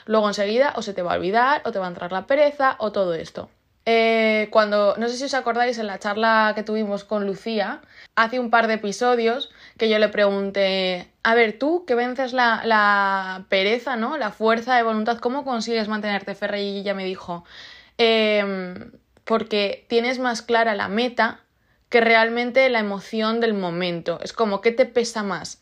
Luego 0.06 0.28
enseguida 0.28 0.74
o 0.76 0.82
se 0.82 0.94
te 0.94 1.02
va 1.02 1.14
a 1.14 1.18
olvidar 1.18 1.62
o 1.66 1.72
te 1.72 1.80
va 1.80 1.86
a 1.86 1.90
entrar 1.90 2.12
la 2.12 2.28
pereza 2.28 2.76
o 2.80 2.92
todo 2.92 3.14
esto. 3.16 3.50
Eh, 3.86 4.48
cuando, 4.52 4.96
no 4.98 5.10
sé 5.10 5.18
si 5.18 5.24
os 5.24 5.34
acordáis 5.34 5.80
en 5.80 5.88
la 5.88 5.98
charla 5.98 6.52
que 6.56 6.62
tuvimos 6.62 7.04
con 7.04 7.26
Lucía, 7.26 7.82
hace 8.16 8.40
un 8.40 8.52
par 8.52 8.68
de 8.68 8.76
episodios 8.76 9.52
que 9.78 9.90
yo 9.90 9.98
le 9.98 10.08
pregunté, 10.10 11.12
a 11.24 11.34
ver, 11.34 11.58
tú 11.58 11.84
que 11.86 11.96
vences 11.96 12.32
la, 12.34 12.62
la 12.64 13.46
pereza, 13.50 13.96
¿no? 13.96 14.18
La 14.18 14.32
fuerza 14.32 14.76
de 14.76 14.84
voluntad, 14.84 15.18
¿cómo 15.18 15.44
consigues 15.44 15.88
mantenerte 15.88 16.36
ferra? 16.36 16.60
Y 16.60 16.80
ella 16.80 16.94
me 16.94 17.06
dijo, 17.06 17.44
em, 17.98 18.92
porque 19.24 19.86
tienes 19.90 20.20
más 20.20 20.42
clara 20.44 20.76
la 20.76 20.88
meta 20.88 21.42
que 21.92 22.00
realmente 22.00 22.68
la 22.70 22.80
emoción 22.80 23.42
del 23.42 23.54
momento. 23.54 24.20
Es 24.24 24.32
como, 24.32 24.62
¿qué 24.62 24.72
te 24.72 24.86
pesa 24.86 25.24
más? 25.24 25.62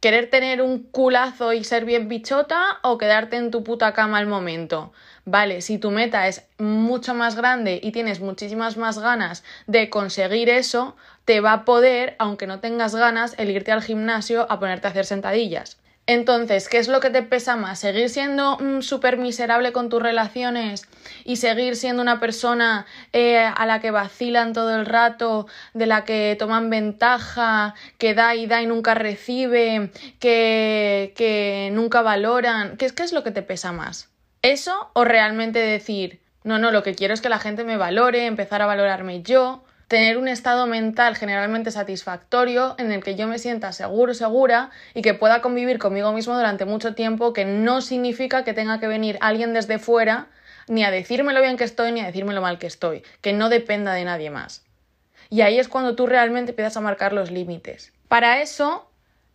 ¿Querer 0.00 0.28
tener 0.28 0.60
un 0.60 0.82
culazo 0.82 1.52
y 1.52 1.62
ser 1.62 1.84
bien 1.84 2.08
bichota 2.08 2.80
o 2.82 2.98
quedarte 2.98 3.36
en 3.36 3.52
tu 3.52 3.62
puta 3.62 3.94
cama 3.94 4.18
al 4.18 4.26
momento? 4.26 4.92
Vale, 5.24 5.62
si 5.62 5.78
tu 5.78 5.92
meta 5.92 6.26
es 6.26 6.42
mucho 6.58 7.14
más 7.14 7.36
grande 7.36 7.78
y 7.80 7.92
tienes 7.92 8.18
muchísimas 8.18 8.76
más 8.76 8.98
ganas 8.98 9.44
de 9.68 9.88
conseguir 9.88 10.50
eso, 10.50 10.96
te 11.24 11.40
va 11.40 11.52
a 11.52 11.64
poder, 11.64 12.16
aunque 12.18 12.48
no 12.48 12.58
tengas 12.58 12.96
ganas, 12.96 13.36
el 13.38 13.48
irte 13.48 13.70
al 13.70 13.84
gimnasio 13.84 14.50
a 14.50 14.58
ponerte 14.58 14.88
a 14.88 14.90
hacer 14.90 15.04
sentadillas. 15.04 15.78
Entonces, 16.06 16.68
¿qué 16.68 16.78
es 16.78 16.88
lo 16.88 16.98
que 16.98 17.10
te 17.10 17.22
pesa 17.22 17.54
más? 17.54 17.78
¿Seguir 17.78 18.08
siendo 18.08 18.58
mm, 18.58 18.80
súper 18.80 19.18
miserable 19.18 19.72
con 19.72 19.88
tus 19.88 20.02
relaciones 20.02 20.88
y 21.24 21.36
seguir 21.36 21.76
siendo 21.76 22.02
una 22.02 22.18
persona 22.18 22.86
eh, 23.12 23.38
a 23.38 23.66
la 23.66 23.80
que 23.80 23.92
vacilan 23.92 24.52
todo 24.52 24.74
el 24.74 24.84
rato, 24.84 25.46
de 25.74 25.86
la 25.86 26.04
que 26.04 26.36
toman 26.38 26.70
ventaja, 26.70 27.74
que 27.98 28.14
da 28.14 28.34
y 28.34 28.46
da 28.46 28.60
y 28.60 28.66
nunca 28.66 28.94
recibe, 28.94 29.92
que, 30.18 31.12
que 31.16 31.70
nunca 31.72 32.02
valoran? 32.02 32.76
¿Qué 32.76 32.86
es, 32.86 32.92
¿Qué 32.92 33.04
es 33.04 33.12
lo 33.12 33.22
que 33.22 33.30
te 33.30 33.42
pesa 33.42 33.70
más? 33.70 34.10
¿Eso 34.42 34.90
o 34.94 35.04
realmente 35.04 35.60
decir, 35.60 36.20
no, 36.42 36.58
no, 36.58 36.72
lo 36.72 36.82
que 36.82 36.96
quiero 36.96 37.14
es 37.14 37.20
que 37.20 37.28
la 37.28 37.38
gente 37.38 37.62
me 37.62 37.76
valore, 37.76 38.26
empezar 38.26 38.60
a 38.60 38.66
valorarme 38.66 39.22
yo, 39.22 39.62
tener 39.92 40.16
un 40.16 40.26
estado 40.26 40.66
mental 40.66 41.16
generalmente 41.16 41.70
satisfactorio 41.70 42.74
en 42.78 42.92
el 42.92 43.04
que 43.04 43.14
yo 43.14 43.26
me 43.26 43.38
sienta 43.38 43.72
seguro, 43.72 44.14
segura 44.14 44.70
y 44.94 45.02
que 45.02 45.12
pueda 45.12 45.42
convivir 45.42 45.78
conmigo 45.78 46.14
mismo 46.14 46.34
durante 46.34 46.64
mucho 46.64 46.94
tiempo, 46.94 47.34
que 47.34 47.44
no 47.44 47.82
significa 47.82 48.42
que 48.42 48.54
tenga 48.54 48.80
que 48.80 48.86
venir 48.86 49.18
alguien 49.20 49.52
desde 49.52 49.78
fuera 49.78 50.28
ni 50.66 50.82
a 50.82 50.90
decirme 50.90 51.34
lo 51.34 51.42
bien 51.42 51.58
que 51.58 51.64
estoy 51.64 51.92
ni 51.92 52.00
a 52.00 52.06
decirme 52.06 52.32
lo 52.32 52.40
mal 52.40 52.58
que 52.58 52.68
estoy, 52.68 53.02
que 53.20 53.34
no 53.34 53.50
dependa 53.50 53.92
de 53.92 54.06
nadie 54.06 54.30
más. 54.30 54.64
Y 55.28 55.42
ahí 55.42 55.58
es 55.58 55.68
cuando 55.68 55.94
tú 55.94 56.06
realmente 56.06 56.52
empiezas 56.52 56.78
a 56.78 56.80
marcar 56.80 57.12
los 57.12 57.30
límites. 57.30 57.92
Para 58.08 58.40
eso, 58.40 58.88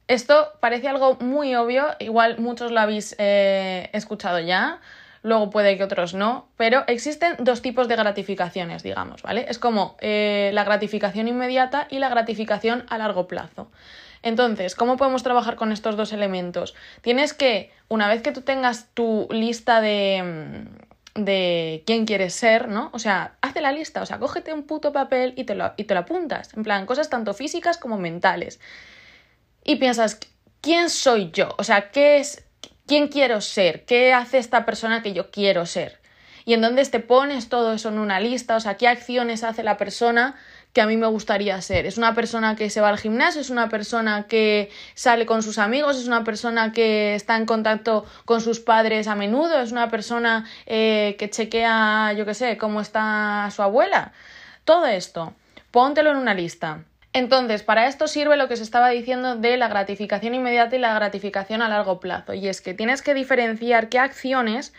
esto 0.08 0.54
parece 0.60 0.88
algo 0.88 1.18
muy 1.20 1.54
obvio, 1.54 1.86
igual 2.00 2.40
muchos 2.40 2.72
lo 2.72 2.80
habéis 2.80 3.16
eh, 3.20 3.92
escuchado 3.94 4.40
ya, 4.40 4.82
luego 5.24 5.50
puede 5.50 5.78
que 5.78 5.84
otros 5.84 6.14
no, 6.14 6.48
pero 6.58 6.84
existen 6.88 7.36
dos 7.40 7.62
tipos 7.62 7.88
de 7.88 7.96
gratificaciones, 7.96 8.84
digamos, 8.84 9.22
¿vale? 9.22 9.46
Es 9.50 9.60
como 9.60 9.98
eh, 10.00 10.52
la 10.54 10.64
gratificación 10.64 11.28
inmediata 11.28 11.88
y 11.90 12.00
la 12.00 12.10
gratificación 12.10 12.86
a 12.90 12.98
largo 12.98 13.28
plazo. 13.28 13.70
Entonces, 14.24 14.76
¿cómo 14.76 14.98
podemos 14.98 15.24
trabajar 15.24 15.56
con 15.56 15.72
estos 15.72 15.96
dos 15.96 16.12
elementos? 16.12 16.76
Tienes 17.02 17.34
que, 17.34 17.72
una 17.88 18.08
vez 18.08 18.22
que 18.22 18.32
tú 18.32 18.42
tengas 18.42 18.88
tu 18.94 19.28
lista 19.32 19.80
de, 19.80 20.66
mm, 21.16 21.24
de 21.24 21.84
quién 21.86 22.06
quieres 22.06 22.34
ser, 22.34 22.68
¿no? 22.68 22.90
O 22.94 23.00
sea, 23.00 23.38
haz 23.42 23.50
hazte 23.50 23.62
la 23.62 23.72
lista, 23.72 24.02
o 24.02 24.06
sea, 24.06 24.20
cógete 24.20 24.54
un 24.54 24.64
puto 24.64 24.92
papel 24.92 25.34
y 25.36 25.44
te, 25.44 25.56
lo, 25.56 25.74
y 25.78 25.86
te 25.86 25.94
lo 25.94 26.02
apuntas, 26.02 26.54
en 26.56 26.64
plan, 26.64 26.86
cosas 26.86 27.10
tanto 27.10 27.34
físicas 27.34 27.78
como 27.78 27.98
mentales. 27.98 28.60
Y 29.64 29.78
piensas, 29.78 30.20
¿quién 30.62 30.90
soy 30.90 31.32
yo? 31.32 31.56
O 31.58 31.64
sea, 31.64 31.92
¿qué 31.92 32.18
es, 32.18 32.46
quién 32.88 33.10
quiero 33.10 33.42
ser? 33.42 33.86
¿Qué 33.86 34.14
hace 34.14 34.38
esta 34.38 34.66
persona 34.66 35.04
que 35.04 35.14
yo 35.14 35.30
quiero 35.30 35.66
ser? 35.66 36.00
Y 36.46 36.54
entonces 36.54 36.90
te 36.90 37.02
pones 37.02 37.50
todo 37.50 37.74
eso 37.74 37.90
en 37.90 38.00
una 38.00 38.22
lista, 38.22 38.56
o 38.56 38.60
sea, 38.62 38.78
qué 38.78 38.88
acciones 38.88 39.44
hace 39.44 39.64
la 39.64 39.76
persona 39.76 40.36
que 40.72 40.80
a 40.80 40.88
mí 40.88 40.96
me 40.96 41.08
gustaría 41.08 41.60
ser. 41.62 41.86
Es 41.86 41.98
una 41.98 42.16
persona 42.16 42.56
que 42.56 42.70
se 42.70 42.80
va 42.80 42.88
al 42.88 42.98
gimnasio, 42.98 43.42
es 43.42 43.50
una 43.50 43.68
persona 43.68 44.28
que 44.28 44.70
sale 44.94 45.26
con 45.26 45.44
sus 45.44 45.58
amigos, 45.58 45.98
es 45.98 46.08
una 46.08 46.24
persona 46.24 46.72
que 46.72 47.16
está 47.16 47.36
en 47.36 47.46
contacto 47.46 48.06
con 48.24 48.40
sus 48.40 48.62
padres 48.62 49.08
a 49.08 49.16
menudo, 49.16 49.60
es 49.60 49.74
una 49.74 49.90
persona 49.90 50.46
eh, 50.66 51.18
que 51.20 51.30
chequea, 51.30 52.14
yo 52.14 52.26
qué 52.26 52.34
sé, 52.34 52.58
cómo 52.58 52.80
está 52.80 53.50
su 53.54 53.62
abuela. 53.62 54.14
Todo 54.64 54.86
esto, 54.86 55.34
póntelo 55.72 56.12
en 56.12 56.18
una 56.18 56.34
lista. 56.34 56.86
Entonces, 57.18 57.64
para 57.64 57.88
esto 57.88 58.08
sirve 58.08 58.38
lo 58.38 58.48
que 58.48 58.58
se 58.58 58.62
estaba 58.62 58.90
diciendo 58.90 59.36
de 59.36 59.58
la 59.58 59.68
gratificación 59.68 60.36
inmediata 60.36 60.76
y 60.76 60.80
la 60.80 60.94
gratificación 60.94 61.64
a 61.64 61.68
largo 61.68 62.00
plazo. 62.00 62.36
Y 62.36 62.48
es 62.48 62.62
que 62.62 62.76
tienes 62.76 63.02
que 63.02 63.16
diferenciar 63.16 63.90
qué 63.90 63.98
acciones 63.98 64.72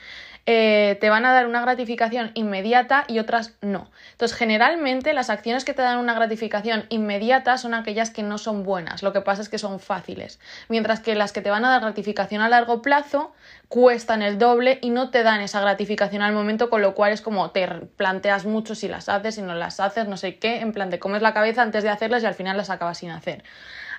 eh, 0.47 0.97
te 1.01 1.11
van 1.11 1.25
a 1.25 1.33
dar 1.33 1.47
una 1.47 1.61
gratificación 1.61 2.31
inmediata 2.35 3.05
y 3.09 3.19
otras 3.19 3.55
no. 3.61 3.91
Entonces, 4.13 4.37
generalmente 4.37 5.13
las 5.13 5.31
acciones 5.31 5.65
que 5.65 5.75
te 5.75 5.83
dan 5.83 5.99
una 5.99 6.15
gratificación 6.15 6.87
inmediata 6.89 7.59
son 7.59 7.75
aquellas 7.75 8.11
que 8.11 8.23
no 8.23 8.39
son 8.39 8.63
buenas, 8.63 9.03
lo 9.03 9.13
que 9.13 9.21
pasa 9.21 9.43
es 9.43 9.49
que 9.49 9.59
son 9.59 9.81
fáciles, 9.81 10.41
mientras 10.69 11.01
que 11.01 11.15
las 11.15 11.33
que 11.33 11.41
te 11.41 11.51
van 11.51 11.65
a 11.65 11.71
dar 11.71 11.83
gratificación 11.83 12.41
a 12.41 12.49
largo 12.49 12.83
plazo 12.83 13.33
cuestan 13.69 14.23
el 14.23 14.39
doble 14.39 14.79
y 14.81 14.91
no 14.91 15.11
te 15.11 15.23
dan 15.23 15.41
esa 15.41 15.61
gratificación 15.61 16.23
al 16.23 16.33
momento, 16.33 16.71
con 16.71 16.81
lo 16.81 16.95
cual 16.95 17.13
es 17.13 17.21
como 17.21 17.51
te 17.51 17.67
planteas 17.97 18.47
mucho 18.47 18.75
si 18.75 18.89
las 18.89 19.09
haces, 19.09 19.35
si 19.35 19.43
no 19.43 19.55
las 19.55 19.81
haces, 19.81 20.09
no 20.09 20.17
sé 20.17 20.39
qué, 20.39 20.61
en 20.61 20.73
plan 20.73 20.91
te 20.91 20.99
comes 20.99 21.23
la 21.23 21.35
cabeza 21.35 21.63
antes 21.63 21.83
de 21.83 21.91
hacerlas 21.91 22.23
y 22.23 22.27
al 22.27 22.35
final 22.35 22.57
las 22.57 22.71
acabas 22.71 22.99
sin 22.99 23.11
hacer. 23.11 23.45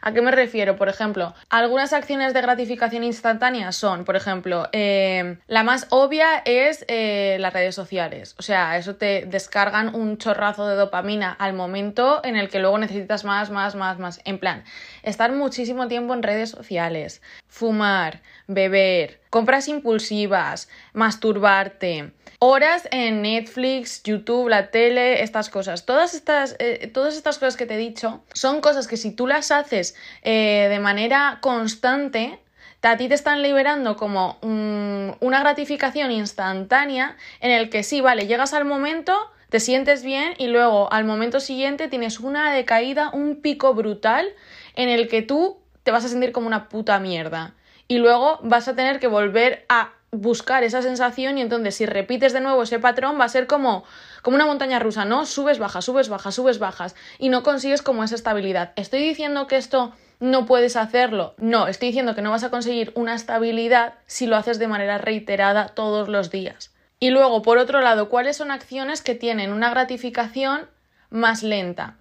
¿A 0.02 0.14
qué 0.14 0.22
me 0.22 0.32
refiero? 0.32 0.76
Por 0.76 0.90
ejemplo, 0.90 1.34
algunas 1.50 1.94
acciones 1.94 2.34
de 2.34 2.42
gratificación 2.42 3.04
instantánea 3.04 3.72
son, 3.72 4.06
por 4.06 4.16
ejemplo, 4.16 4.68
eh, 4.72 5.38
la 5.48 5.64
más 5.64 5.88
obvia 5.90 6.42
es 6.46 6.86
eh, 6.88 7.38
las 7.40 7.54
redes 7.54 7.76
sociales. 7.76 8.36
O 8.38 8.42
sea, 8.42 8.78
eso 8.78 8.96
te 8.96 9.26
descargan 9.26 9.94
un 9.94 10.18
chorrazo 10.18 10.68
de 10.68 10.76
dopamina 10.76 11.32
al 11.32 11.54
momento 11.54 12.22
en 12.24 12.36
el 12.36 12.50
que 12.50 12.60
luego 12.60 12.78
necesitas 12.78 13.24
más, 13.24 13.50
más, 13.50 13.76
más, 13.76 14.00
más. 14.00 14.22
En 14.26 14.40
plan, 14.40 14.64
estar 15.04 15.32
muchísimo 15.32 15.88
tiempo 15.88 16.14
en 16.14 16.24
redes 16.24 16.50
sociales, 16.50 17.22
fumar, 17.48 18.22
beber, 18.48 19.20
compras 19.30 19.68
impulsivas, 19.68 20.70
masturbarte, 20.94 22.12
horas 22.40 22.88
en 22.92 23.22
Netflix, 23.22 24.02
YouTube, 24.04 24.50
la 24.50 24.72
tele, 24.72 25.22
estas 25.24 25.50
cosas. 25.50 25.86
Todas 25.86 26.14
estas, 26.14 26.56
eh, 26.60 26.90
todas 26.94 27.16
estas 27.16 27.38
cosas 27.38 27.58
que 27.58 27.66
te 27.66 27.76
he 27.76 27.78
dicho 27.78 28.24
son 28.34 28.62
cosas 28.62 28.88
que 28.88 28.98
si 28.98 29.12
tú 29.12 29.28
las 29.28 29.52
haces 29.52 29.96
eh, 30.24 30.68
de 30.70 30.80
manera 30.80 31.40
constante, 31.42 32.40
a 32.82 32.98
ti 32.98 33.10
te 33.10 33.16
están 33.16 33.42
liberando 33.42 33.98
como 33.98 34.38
una 34.42 35.40
gratificación 35.42 36.12
instantánea 36.12 37.18
en 37.42 37.52
el 37.52 37.70
que 37.70 37.84
sí, 37.84 38.00
vale, 38.00 38.26
llegas 38.26 38.54
al 38.54 38.64
momento, 38.64 39.14
te 39.50 39.60
sientes 39.60 40.04
bien 40.04 40.34
y 40.38 40.48
luego 40.48 40.92
al 40.94 41.04
momento 41.04 41.42
siguiente 41.42 41.90
tienes 41.90 42.22
una 42.22 42.54
decaída, 42.54 43.10
un 43.12 43.42
pico 43.42 43.74
brutal 43.74 44.28
en 44.76 44.88
el 44.88 45.10
que 45.10 45.22
tú 45.22 45.58
te 45.84 45.92
vas 45.92 46.06
a 46.06 46.08
sentir 46.08 46.32
como 46.32 46.48
una 46.48 46.70
puta 46.70 47.00
mierda. 47.00 47.54
Y 47.90 47.98
luego 47.98 48.40
vas 48.44 48.68
a 48.68 48.76
tener 48.76 49.00
que 49.00 49.08
volver 49.08 49.66
a 49.68 49.94
buscar 50.12 50.64
esa 50.64 50.84
sensación 50.84 51.40
y 51.40 51.42
entonces 51.42 51.74
si 51.74 51.88
repites 51.88 52.34
de 52.34 52.40
nuevo 52.40 52.62
ese 52.62 52.78
patrón 52.78 53.20
va 53.20 53.26
a 53.26 53.30
ser 53.30 53.48
como, 53.48 53.84
como 54.22 54.36
una 54.36 54.46
montaña 54.46 54.78
rusa, 54.78 55.06
¿no? 55.06 55.26
Subes, 55.26 55.58
bajas, 55.58 55.86
subes, 55.86 56.08
bajas, 56.08 56.36
subes, 56.36 56.60
bajas 56.60 56.96
y 57.18 57.30
no 57.30 57.42
consigues 57.42 57.82
como 57.82 58.04
esa 58.04 58.14
estabilidad. 58.14 58.74
¿Estoy 58.76 59.02
diciendo 59.02 59.48
que 59.48 59.58
esto 59.58 59.92
no 60.20 60.46
puedes 60.46 60.76
hacerlo? 60.76 61.34
No, 61.38 61.68
estoy 61.68 61.88
diciendo 61.88 62.14
que 62.14 62.22
no 62.22 62.30
vas 62.30 62.44
a 62.44 62.52
conseguir 62.52 62.92
una 62.94 63.16
estabilidad 63.16 63.96
si 64.06 64.28
lo 64.28 64.36
haces 64.36 64.60
de 64.60 64.68
manera 64.68 65.00
reiterada 65.00 65.70
todos 65.70 66.10
los 66.10 66.30
días. 66.30 66.72
Y 67.00 67.10
luego, 67.10 67.42
por 67.42 67.58
otro 67.58 67.82
lado, 67.82 68.08
¿cuáles 68.10 68.38
son 68.38 68.52
acciones 68.52 69.02
que 69.02 69.16
tienen 69.16 69.52
una 69.52 69.72
gratificación 69.72 70.68
más 71.10 71.42
lenta? 71.42 71.96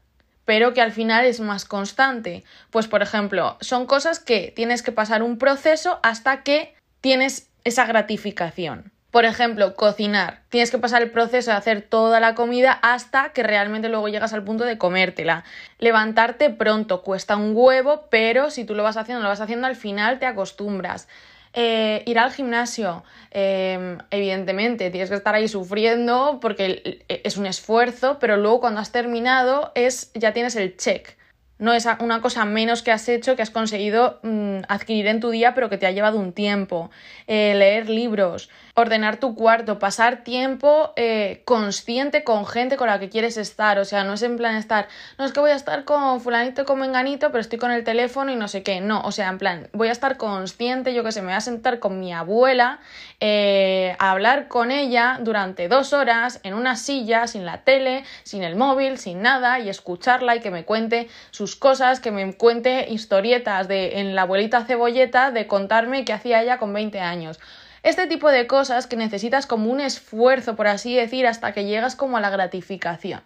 Pero 0.48 0.72
que 0.72 0.80
al 0.80 0.92
final 0.92 1.26
es 1.26 1.40
más 1.40 1.66
constante. 1.66 2.42
Pues, 2.70 2.88
por 2.88 3.02
ejemplo, 3.02 3.58
son 3.60 3.84
cosas 3.84 4.18
que 4.18 4.50
tienes 4.56 4.82
que 4.82 4.92
pasar 4.92 5.22
un 5.22 5.36
proceso 5.36 6.00
hasta 6.02 6.42
que 6.42 6.74
tienes 7.02 7.50
esa 7.64 7.84
gratificación. 7.84 8.90
Por 9.10 9.26
ejemplo, 9.26 9.74
cocinar. 9.74 10.40
Tienes 10.48 10.70
que 10.70 10.78
pasar 10.78 11.02
el 11.02 11.10
proceso 11.10 11.50
de 11.50 11.58
hacer 11.58 11.82
toda 11.82 12.18
la 12.18 12.34
comida 12.34 12.72
hasta 12.80 13.28
que 13.34 13.42
realmente 13.42 13.90
luego 13.90 14.08
llegas 14.08 14.32
al 14.32 14.42
punto 14.42 14.64
de 14.64 14.78
comértela. 14.78 15.44
Levantarte 15.80 16.48
pronto 16.48 17.02
cuesta 17.02 17.36
un 17.36 17.52
huevo, 17.54 18.06
pero 18.08 18.50
si 18.50 18.64
tú 18.64 18.74
lo 18.74 18.82
vas 18.82 18.96
haciendo, 18.96 19.22
lo 19.22 19.28
vas 19.28 19.42
haciendo, 19.42 19.66
al 19.66 19.76
final 19.76 20.18
te 20.18 20.24
acostumbras. 20.24 21.08
Eh, 21.54 22.02
ir 22.06 22.18
al 22.18 22.30
gimnasio, 22.32 23.04
em, 23.30 23.98
evidentemente, 24.10 24.90
tienes 24.90 25.10
que 25.10 25.16
estar 25.16 25.34
ahí 25.34 25.48
sufriendo 25.48 26.38
porque 26.40 27.04
es 27.08 27.36
un 27.36 27.46
esfuerzo, 27.46 28.18
pero 28.20 28.36
luego 28.36 28.60
cuando 28.60 28.80
has 28.80 28.92
terminado 28.92 29.72
es 29.74 30.10
ya 30.14 30.32
tienes 30.32 30.56
el 30.56 30.76
check 30.76 31.17
no 31.58 31.72
es 31.72 31.86
una 32.00 32.20
cosa 32.20 32.44
menos 32.44 32.82
que 32.82 32.92
has 32.92 33.08
hecho, 33.08 33.36
que 33.36 33.42
has 33.42 33.50
conseguido 33.50 34.20
mm, 34.22 34.58
adquirir 34.68 35.06
en 35.06 35.20
tu 35.20 35.30
día, 35.30 35.54
pero 35.54 35.68
que 35.68 35.78
te 35.78 35.86
ha 35.86 35.90
llevado 35.90 36.18
un 36.18 36.32
tiempo. 36.32 36.90
Eh, 37.26 37.54
leer 37.54 37.90
libros, 37.90 38.48
ordenar 38.74 39.18
tu 39.18 39.34
cuarto, 39.34 39.78
pasar 39.78 40.22
tiempo 40.24 40.92
eh, 40.96 41.42
consciente 41.44 42.24
con 42.24 42.46
gente 42.46 42.76
con 42.76 42.86
la 42.86 43.00
que 43.00 43.08
quieres 43.08 43.36
estar. 43.36 43.78
O 43.78 43.84
sea, 43.84 44.04
no 44.04 44.14
es 44.14 44.22
en 44.22 44.36
plan 44.36 44.54
estar, 44.54 44.88
no 45.18 45.24
es 45.24 45.32
que 45.32 45.40
voy 45.40 45.50
a 45.50 45.56
estar 45.56 45.84
con 45.84 46.20
fulanito, 46.20 46.64
con 46.64 46.78
menganito, 46.78 47.28
pero 47.30 47.40
estoy 47.40 47.58
con 47.58 47.70
el 47.70 47.84
teléfono 47.84 48.30
y 48.30 48.36
no 48.36 48.48
sé 48.48 48.62
qué. 48.62 48.80
No, 48.80 49.02
o 49.02 49.12
sea, 49.12 49.28
en 49.28 49.38
plan, 49.38 49.68
voy 49.72 49.88
a 49.88 49.92
estar 49.92 50.16
consciente, 50.16 50.94
yo 50.94 51.04
que 51.04 51.12
sé, 51.12 51.20
me 51.20 51.28
voy 51.28 51.36
a 51.36 51.40
sentar 51.40 51.80
con 51.80 51.98
mi 51.98 52.12
abuela 52.12 52.78
eh, 53.20 53.96
a 53.98 54.12
hablar 54.12 54.48
con 54.48 54.70
ella 54.70 55.18
durante 55.20 55.68
dos 55.68 55.92
horas 55.92 56.40
en 56.44 56.54
una 56.54 56.76
silla, 56.76 57.26
sin 57.26 57.44
la 57.44 57.62
tele, 57.64 58.04
sin 58.22 58.42
el 58.44 58.54
móvil, 58.54 58.98
sin 58.98 59.22
nada, 59.22 59.58
y 59.58 59.68
escucharla 59.68 60.36
y 60.36 60.40
que 60.40 60.50
me 60.50 60.64
cuente 60.64 61.08
sus 61.30 61.47
cosas, 61.56 62.00
que 62.00 62.10
me 62.10 62.34
cuente 62.34 62.86
historietas 62.90 63.68
de 63.68 64.00
en 64.00 64.14
la 64.14 64.22
abuelita 64.22 64.64
cebolleta 64.64 65.30
de 65.30 65.46
contarme 65.46 66.04
qué 66.04 66.12
hacía 66.12 66.42
ella 66.42 66.58
con 66.58 66.72
20 66.72 67.00
años. 67.00 67.38
Este 67.82 68.06
tipo 68.06 68.30
de 68.30 68.46
cosas 68.46 68.86
que 68.86 68.96
necesitas 68.96 69.46
como 69.46 69.70
un 69.70 69.80
esfuerzo, 69.80 70.56
por 70.56 70.66
así 70.66 70.94
decir, 70.94 71.26
hasta 71.26 71.52
que 71.52 71.64
llegas 71.64 71.96
como 71.96 72.16
a 72.16 72.20
la 72.20 72.30
gratificación. 72.30 73.22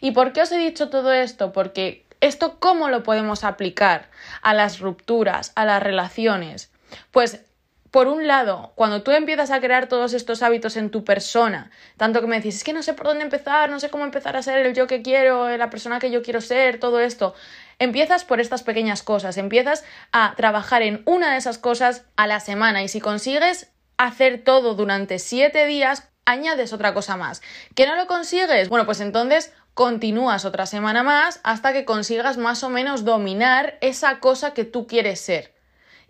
¿Y 0.00 0.12
por 0.12 0.32
qué 0.32 0.42
os 0.42 0.52
he 0.52 0.58
dicho 0.58 0.88
todo 0.88 1.12
esto? 1.12 1.52
Porque 1.52 2.04
esto 2.20 2.58
cómo 2.58 2.88
lo 2.88 3.02
podemos 3.02 3.44
aplicar 3.44 4.08
a 4.42 4.54
las 4.54 4.80
rupturas, 4.80 5.52
a 5.54 5.64
las 5.64 5.82
relaciones. 5.82 6.70
Pues 7.10 7.44
por 7.90 8.06
un 8.06 8.26
lado, 8.26 8.72
cuando 8.76 9.02
tú 9.02 9.10
empiezas 9.10 9.50
a 9.50 9.60
crear 9.60 9.88
todos 9.88 10.12
estos 10.12 10.42
hábitos 10.42 10.76
en 10.76 10.90
tu 10.90 11.04
persona, 11.04 11.70
tanto 11.96 12.20
que 12.20 12.28
me 12.28 12.36
decís, 12.36 12.56
es 12.56 12.64
que 12.64 12.72
no 12.72 12.82
sé 12.82 12.94
por 12.94 13.06
dónde 13.06 13.24
empezar, 13.24 13.68
no 13.68 13.80
sé 13.80 13.90
cómo 13.90 14.04
empezar 14.04 14.36
a 14.36 14.42
ser 14.42 14.64
el 14.64 14.74
yo 14.74 14.86
que 14.86 15.02
quiero, 15.02 15.56
la 15.56 15.70
persona 15.70 15.98
que 15.98 16.10
yo 16.10 16.22
quiero 16.22 16.40
ser, 16.40 16.78
todo 16.78 17.00
esto, 17.00 17.34
empiezas 17.80 18.24
por 18.24 18.40
estas 18.40 18.62
pequeñas 18.62 19.02
cosas, 19.02 19.36
empiezas 19.38 19.84
a 20.12 20.34
trabajar 20.36 20.82
en 20.82 21.02
una 21.04 21.32
de 21.32 21.38
esas 21.38 21.58
cosas 21.58 22.04
a 22.16 22.28
la 22.28 22.38
semana 22.38 22.82
y 22.82 22.88
si 22.88 23.00
consigues 23.00 23.72
hacer 23.96 24.44
todo 24.44 24.74
durante 24.74 25.18
siete 25.18 25.66
días, 25.66 26.08
añades 26.24 26.72
otra 26.72 26.94
cosa 26.94 27.16
más. 27.16 27.42
¿Que 27.74 27.86
no 27.86 27.96
lo 27.96 28.06
consigues? 28.06 28.68
Bueno, 28.68 28.86
pues 28.86 29.00
entonces 29.00 29.52
continúas 29.74 30.44
otra 30.44 30.66
semana 30.66 31.02
más 31.02 31.40
hasta 31.42 31.72
que 31.72 31.84
consigas 31.84 32.36
más 32.36 32.62
o 32.62 32.70
menos 32.70 33.04
dominar 33.04 33.78
esa 33.80 34.20
cosa 34.20 34.54
que 34.54 34.64
tú 34.64 34.86
quieres 34.86 35.20
ser. 35.20 35.59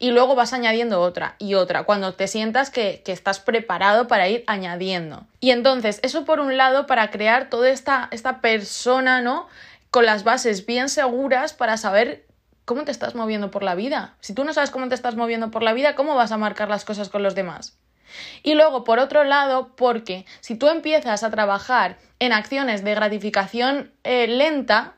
Y 0.01 0.11
luego 0.11 0.35
vas 0.35 0.53
añadiendo 0.53 1.01
otra 1.01 1.37
y 1.39 1.55
otra, 1.55 1.85
cuando 1.85 2.15
te 2.15 2.27
sientas 2.27 2.71
que, 2.71 3.03
que 3.05 3.13
estás 3.13 3.39
preparado 3.39 4.09
para 4.09 4.29
ir 4.29 4.43
añadiendo. 4.47 5.27
Y 5.41 5.51
entonces, 5.51 6.01
eso 6.03 6.25
por 6.25 6.41
un 6.41 6.57
lado, 6.57 6.87
para 6.87 7.11
crear 7.11 7.51
toda 7.51 7.69
esta, 7.69 8.09
esta 8.11 8.41
persona, 8.41 9.21
¿no? 9.21 9.47
Con 9.91 10.07
las 10.07 10.25
bases 10.25 10.65
bien 10.65 10.89
seguras 10.89 11.53
para 11.53 11.77
saber 11.77 12.27
cómo 12.65 12.85
te 12.85 12.93
estás 12.93 13.15
moviendo 13.15 13.51
por 13.51 13.63
la 13.63 13.75
vida. 13.75 14.15
Si 14.21 14.33
tú 14.33 14.45
no 14.45 14.55
sabes 14.55 14.71
cómo 14.71 14.89
te 14.89 14.95
estás 14.95 15.17
moviendo 15.17 15.51
por 15.51 15.63
la 15.63 15.75
vida, 15.75 15.95
¿cómo 15.95 16.15
vas 16.15 16.33
a 16.33 16.39
marcar 16.39 16.71
las 16.71 16.85
cosas 16.87 17.11
con 17.11 17.23
los 17.23 17.35
demás? 17.35 17.77
Y 18.43 18.55
luego, 18.55 18.85
por 18.85 18.99
otro 18.99 19.25
lado, 19.25 19.75
porque 19.77 20.25
si 20.41 20.57
tú 20.57 20.69
empiezas 20.69 21.23
a 21.23 21.31
trabajar 21.31 21.99
en 22.19 22.33
acciones 22.33 22.83
de 22.85 22.95
gratificación 22.95 23.93
eh, 24.03 24.27
lenta, 24.27 24.95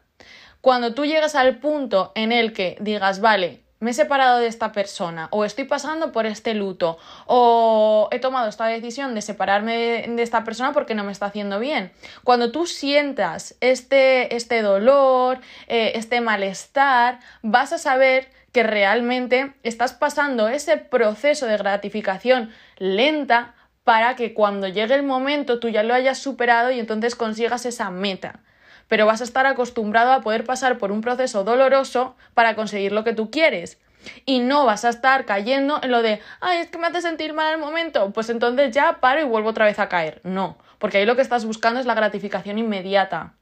cuando 0.61 0.94
tú 0.94 1.04
llegas 1.04 1.35
al 1.35 1.59
punto 1.59 2.12
en 2.14 2.30
el 2.30 2.52
que 2.52 2.76
digas, 2.80 3.21
vale, 3.21 3.62
me 3.82 3.90
he 3.90 3.94
separado 3.94 4.38
de 4.38 4.46
esta 4.46 4.70
persona, 4.70 5.26
o 5.32 5.44
estoy 5.44 5.64
pasando 5.64 6.12
por 6.12 6.24
este 6.24 6.54
luto, 6.54 6.98
o 7.26 8.08
he 8.12 8.20
tomado 8.20 8.48
esta 8.48 8.66
decisión 8.66 9.12
de 9.16 9.22
separarme 9.22 10.06
de, 10.06 10.22
esta 10.22 10.44
persona 10.44 10.72
porque 10.72 10.94
no 10.94 11.02
me 11.02 11.10
está 11.10 11.26
haciendo 11.26 11.58
bien. 11.58 11.90
Cuando 12.22 12.52
tú 12.52 12.66
sientas 12.66 13.56
este, 13.60 14.36
este 14.36 14.62
dolor, 14.62 15.40
eh, 15.66 15.92
este 15.96 16.20
malestar, 16.20 17.18
vas 17.42 17.72
a 17.72 17.78
saber 17.78 18.30
que 18.52 18.62
realmente 18.62 19.52
estás 19.64 19.94
pasando 19.94 20.46
ese 20.46 20.76
proceso 20.76 21.46
de 21.46 21.56
gratificación 21.56 22.52
lenta 22.78 23.56
para 23.82 24.14
que 24.14 24.32
cuando 24.32 24.68
llegue 24.68 24.94
el 24.94 25.02
momento 25.02 25.58
tú 25.58 25.68
ya 25.68 25.82
lo 25.82 25.92
hayas 25.92 26.18
superado 26.18 26.70
y 26.70 26.78
entonces 26.78 27.16
consigas 27.16 27.66
esa 27.66 27.90
meta. 27.90 28.42
Pero 28.88 29.06
vas 29.06 29.20
a 29.20 29.24
estar 29.24 29.46
acostumbrado 29.46 30.12
a 30.12 30.20
poder 30.20 30.44
pasar 30.44 30.78
por 30.78 30.92
un 30.92 31.00
proceso 31.00 31.44
doloroso 31.44 32.16
para 32.34 32.54
conseguir 32.54 32.92
lo 32.92 33.04
que 33.04 33.14
tú 33.14 33.30
quieres. 33.30 33.78
Y 34.26 34.40
no 34.40 34.64
vas 34.64 34.84
a 34.84 34.88
estar 34.88 35.24
cayendo 35.24 35.80
en 35.82 35.90
lo 35.90 36.02
de, 36.02 36.20
ay, 36.40 36.58
es 36.58 36.68
que 36.68 36.78
me 36.78 36.88
hace 36.88 37.02
sentir 37.02 37.32
mal 37.32 37.54
al 37.54 37.60
momento, 37.60 38.10
pues 38.12 38.30
entonces 38.30 38.72
ya 38.74 38.98
paro 39.00 39.20
y 39.20 39.24
vuelvo 39.24 39.50
otra 39.50 39.64
vez 39.64 39.78
a 39.78 39.88
caer. 39.88 40.20
No, 40.24 40.58
porque 40.78 40.98
ahí 40.98 41.06
lo 41.06 41.16
que 41.16 41.22
estás 41.22 41.44
buscando 41.44 41.80
es 41.80 41.86
la 41.86 41.94
gratificación 41.94 42.58
inmediata. 42.58 43.34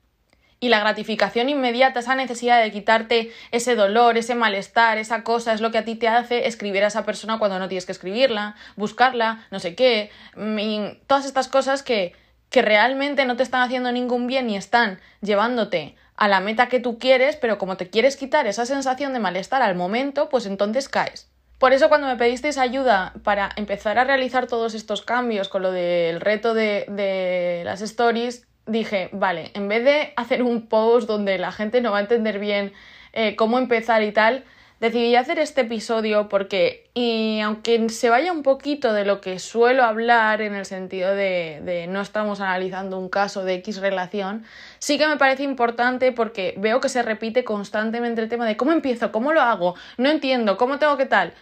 Y 0.62 0.68
la 0.68 0.80
gratificación 0.80 1.48
inmediata, 1.48 2.00
esa 2.00 2.14
necesidad 2.14 2.62
de 2.62 2.70
quitarte 2.70 3.32
ese 3.50 3.76
dolor, 3.76 4.18
ese 4.18 4.34
malestar, 4.34 4.98
esa 4.98 5.24
cosa, 5.24 5.54
es 5.54 5.62
lo 5.62 5.70
que 5.70 5.78
a 5.78 5.86
ti 5.86 5.94
te 5.94 6.06
hace 6.06 6.46
escribir 6.46 6.84
a 6.84 6.88
esa 6.88 7.06
persona 7.06 7.38
cuando 7.38 7.58
no 7.58 7.66
tienes 7.66 7.86
que 7.86 7.92
escribirla, 7.92 8.56
buscarla, 8.76 9.46
no 9.50 9.58
sé 9.58 9.74
qué, 9.74 10.10
mm, 10.36 11.06
todas 11.06 11.24
estas 11.24 11.48
cosas 11.48 11.82
que, 11.82 12.12
que 12.50 12.62
realmente 12.62 13.24
no 13.24 13.36
te 13.36 13.42
están 13.42 13.62
haciendo 13.62 13.92
ningún 13.92 14.26
bien 14.26 14.50
y 14.50 14.56
están 14.56 15.00
llevándote 15.22 15.96
a 16.16 16.28
la 16.28 16.40
meta 16.40 16.68
que 16.68 16.80
tú 16.80 16.98
quieres, 16.98 17.36
pero 17.36 17.56
como 17.56 17.76
te 17.76 17.88
quieres 17.88 18.16
quitar 18.16 18.46
esa 18.46 18.66
sensación 18.66 19.12
de 19.12 19.20
malestar 19.20 19.62
al 19.62 19.74
momento, 19.74 20.28
pues 20.28 20.44
entonces 20.46 20.88
caes. 20.88 21.30
Por 21.58 21.72
eso 21.72 21.88
cuando 21.88 22.06
me 22.06 22.16
pedisteis 22.16 22.58
ayuda 22.58 23.12
para 23.22 23.50
empezar 23.56 23.98
a 23.98 24.04
realizar 24.04 24.46
todos 24.46 24.74
estos 24.74 25.02
cambios 25.02 25.48
con 25.48 25.62
lo 25.62 25.72
del 25.72 26.20
reto 26.20 26.54
de, 26.54 26.86
de 26.88 27.62
las 27.64 27.82
stories, 27.82 28.46
dije, 28.66 29.10
vale, 29.12 29.50
en 29.54 29.68
vez 29.68 29.84
de 29.84 30.12
hacer 30.16 30.42
un 30.42 30.68
post 30.68 31.06
donde 31.06 31.38
la 31.38 31.52
gente 31.52 31.80
no 31.80 31.92
va 31.92 31.98
a 31.98 32.02
entender 32.02 32.38
bien 32.38 32.72
eh, 33.12 33.36
cómo 33.36 33.58
empezar 33.58 34.02
y 34.02 34.12
tal, 34.12 34.44
decidí 34.80 35.14
hacer 35.14 35.38
este 35.38 35.60
episodio 35.60 36.28
porque, 36.28 36.90
y 36.94 37.40
aunque 37.40 37.88
se 37.90 38.08
vaya 38.08 38.32
un 38.32 38.42
poquito 38.42 38.92
de 38.92 39.04
lo 39.04 39.20
que 39.20 39.38
suelo 39.38 39.84
hablar 39.84 40.40
en 40.40 40.54
el 40.54 40.64
sentido 40.64 41.14
de, 41.14 41.60
de, 41.64 41.86
no 41.86 42.00
estamos 42.00 42.40
analizando 42.40 42.98
un 42.98 43.10
caso 43.10 43.44
de 43.44 43.54
X 43.54 43.78
relación, 43.80 44.44
sí 44.78 44.98
que 44.98 45.06
me 45.06 45.18
parece 45.18 45.42
importante 45.42 46.12
porque 46.12 46.54
veo 46.56 46.80
que 46.80 46.88
se 46.88 47.02
repite 47.02 47.44
constantemente 47.44 48.22
el 48.22 48.28
tema 48.28 48.46
de 48.46 48.56
cómo 48.56 48.72
empiezo, 48.72 49.12
cómo 49.12 49.32
lo 49.32 49.42
hago, 49.42 49.74
no 49.98 50.08
entiendo, 50.08 50.56
cómo 50.56 50.78
tengo 50.78 50.96
que 50.96 51.06
tal. 51.06 51.34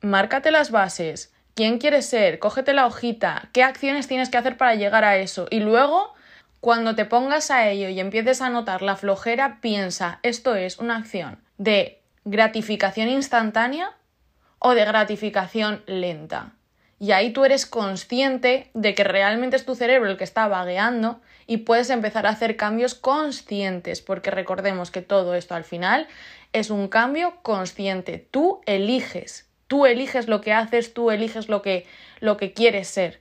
Márcate 0.00 0.50
las 0.50 0.70
bases, 0.70 1.34
quién 1.54 1.78
quieres 1.78 2.06
ser, 2.06 2.38
cógete 2.38 2.72
la 2.72 2.86
hojita, 2.86 3.50
qué 3.52 3.64
acciones 3.64 4.06
tienes 4.06 4.30
que 4.30 4.38
hacer 4.38 4.56
para 4.56 4.76
llegar 4.76 5.04
a 5.04 5.16
eso 5.16 5.46
y 5.50 5.60
luego 5.60 6.14
cuando 6.60 6.94
te 6.94 7.04
pongas 7.04 7.50
a 7.50 7.68
ello 7.68 7.88
y 7.88 8.00
empieces 8.00 8.42
a 8.42 8.50
notar 8.50 8.82
la 8.82 8.96
flojera, 8.96 9.58
piensa, 9.60 10.20
¿esto 10.22 10.54
es 10.54 10.78
una 10.78 10.96
acción 10.96 11.38
de 11.56 11.99
gratificación 12.24 13.08
instantánea 13.08 13.96
o 14.58 14.74
de 14.74 14.84
gratificación 14.84 15.82
lenta? 15.86 16.54
Y 16.98 17.12
ahí 17.12 17.32
tú 17.32 17.46
eres 17.46 17.64
consciente 17.64 18.70
de 18.74 18.94
que 18.94 19.04
realmente 19.04 19.56
es 19.56 19.64
tu 19.64 19.74
cerebro 19.74 20.10
el 20.10 20.18
que 20.18 20.24
está 20.24 20.48
vagueando 20.48 21.20
y 21.46 21.58
puedes 21.58 21.88
empezar 21.88 22.26
a 22.26 22.30
hacer 22.30 22.56
cambios 22.56 22.94
conscientes, 22.94 24.02
porque 24.02 24.30
recordemos 24.30 24.90
que 24.90 25.00
todo 25.00 25.34
esto 25.34 25.54
al 25.54 25.64
final 25.64 26.08
es 26.52 26.68
un 26.68 26.88
cambio 26.88 27.36
consciente. 27.42 28.28
Tú 28.30 28.60
eliges, 28.66 29.48
tú 29.66 29.86
eliges 29.86 30.28
lo 30.28 30.42
que 30.42 30.52
haces, 30.52 30.92
tú 30.92 31.10
eliges 31.10 31.48
lo 31.48 31.62
que, 31.62 31.86
lo 32.20 32.36
que 32.36 32.52
quieres 32.52 32.88
ser. 32.88 33.19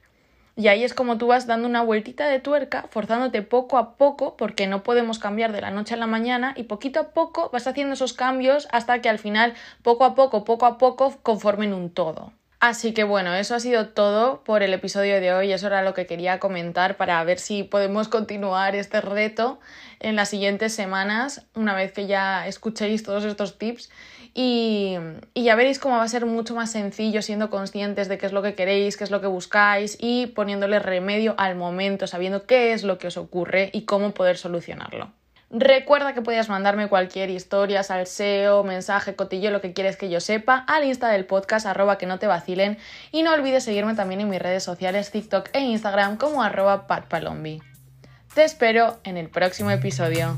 Y 0.60 0.68
ahí 0.68 0.84
es 0.84 0.94
como 0.94 1.18
tú 1.18 1.28
vas 1.28 1.48
dando 1.48 1.70
una 1.70 1.84
vueltita 1.84 2.28
de 2.28 2.42
tuerca, 2.42 2.88
forzándote 2.90 3.42
poco 3.44 3.78
a 3.78 3.96
poco, 3.96 4.36
porque 4.36 4.68
no 4.68 4.84
podemos 4.84 5.18
cambiar 5.18 5.54
de 5.54 5.62
la 5.62 5.72
noche 5.72 5.94
a 5.94 5.98
la 5.98 6.06
mañana, 6.06 6.54
y 6.58 6.64
poquito 6.64 7.00
a 7.00 7.12
poco 7.12 7.50
vas 7.54 7.66
haciendo 7.66 7.94
esos 7.94 8.12
cambios 8.12 8.68
hasta 8.74 9.00
que 9.00 9.08
al 9.08 9.20
final, 9.20 9.54
poco 9.84 10.04
a 10.04 10.16
poco, 10.16 10.44
poco 10.44 10.66
a 10.66 10.78
poco, 10.78 11.16
conformen 11.24 11.74
un 11.74 11.90
todo. 11.90 12.34
Así 12.60 12.94
que 12.94 13.06
bueno, 13.06 13.34
eso 13.36 13.56
ha 13.56 13.62
sido 13.62 13.88
todo 13.88 14.44
por 14.44 14.62
el 14.62 14.74
episodio 14.74 15.22
de 15.22 15.32
hoy. 15.32 15.54
Eso 15.54 15.68
era 15.68 15.82
lo 15.82 15.94
que 15.94 16.06
quería 16.06 16.40
comentar 16.40 16.98
para 16.98 17.24
ver 17.24 17.40
si 17.40 17.64
podemos 17.64 18.10
continuar 18.10 18.76
este 18.76 19.00
reto 19.00 19.62
en 20.02 20.18
las 20.18 20.28
siguientes 20.28 20.74
semanas, 20.74 21.48
una 21.56 21.74
vez 21.74 21.94
que 21.94 22.06
ya 22.06 22.46
escuchéis 22.48 23.04
todos 23.04 23.24
estos 23.24 23.58
tips. 23.58 23.90
Y, 24.34 24.98
ya 25.36 25.56
veréis 25.56 25.80
cómo 25.80 25.98
va 25.98 26.04
a 26.04 26.08
ser 26.08 26.26
mucho 26.26 26.56
más 26.56 26.72
sencillo 26.72 27.22
siendo 27.22 27.50
conscientes 27.50 28.08
de 28.08 28.18
qué 28.18 28.26
es 28.26 28.32
lo 28.32 28.42
que 28.42 28.56
queréis, 28.56 28.98
qué 28.98 29.04
es 29.04 29.12
lo 29.12 29.22
que 29.22 29.28
buscáis 29.28 29.98
y 30.00 30.28
poniéndole 30.28 30.80
remedio 30.80 31.36
al 31.38 31.56
momento, 31.56 32.08
sabiendo 32.08 32.46
qué 32.46 32.74
es 32.74 32.84
lo 32.84 32.98
que 32.98 33.08
os 33.08 33.18
ocurre 33.18 33.70
y 33.74 33.84
cómo 33.84 34.12
poder 34.12 34.38
solucionarlo. 34.38 35.12
Recuerda 35.52 36.14
que 36.14 36.22
puedes 36.22 36.48
mandarme 36.48 36.90
cualquier 36.90 37.32
historia, 37.32 37.82
salseo, 37.82 38.64
mensaje, 38.64 39.16
cotillo, 39.16 39.50
lo 39.50 39.62
que 39.62 39.74
quieres 39.74 39.98
que 39.98 40.10
yo 40.10 40.20
sepa, 40.20 40.64
al 40.68 40.84
insta 40.84 41.10
del 41.10 41.26
podcast 41.26 41.66
arroba 41.66 41.98
que 41.98 42.06
no 42.06 42.20
te 42.20 42.28
vacilen 42.28 42.78
y 43.12 43.24
no 43.24 43.34
olvides 43.34 43.64
seguirme 43.64 43.96
también 43.96 44.22
en 44.22 44.30
mis 44.30 44.40
redes 44.40 44.64
sociales 44.64 45.10
TikTok 45.10 45.50
e 45.54 45.62
Instagram 45.62 46.18
como 46.18 46.44
arroba 46.44 46.86
patpalombi. 46.86 47.64
Te 48.36 48.44
espero 48.44 49.00
en 49.04 49.18
el 49.18 49.30
próximo 49.30 49.72
episodio. 49.72 50.38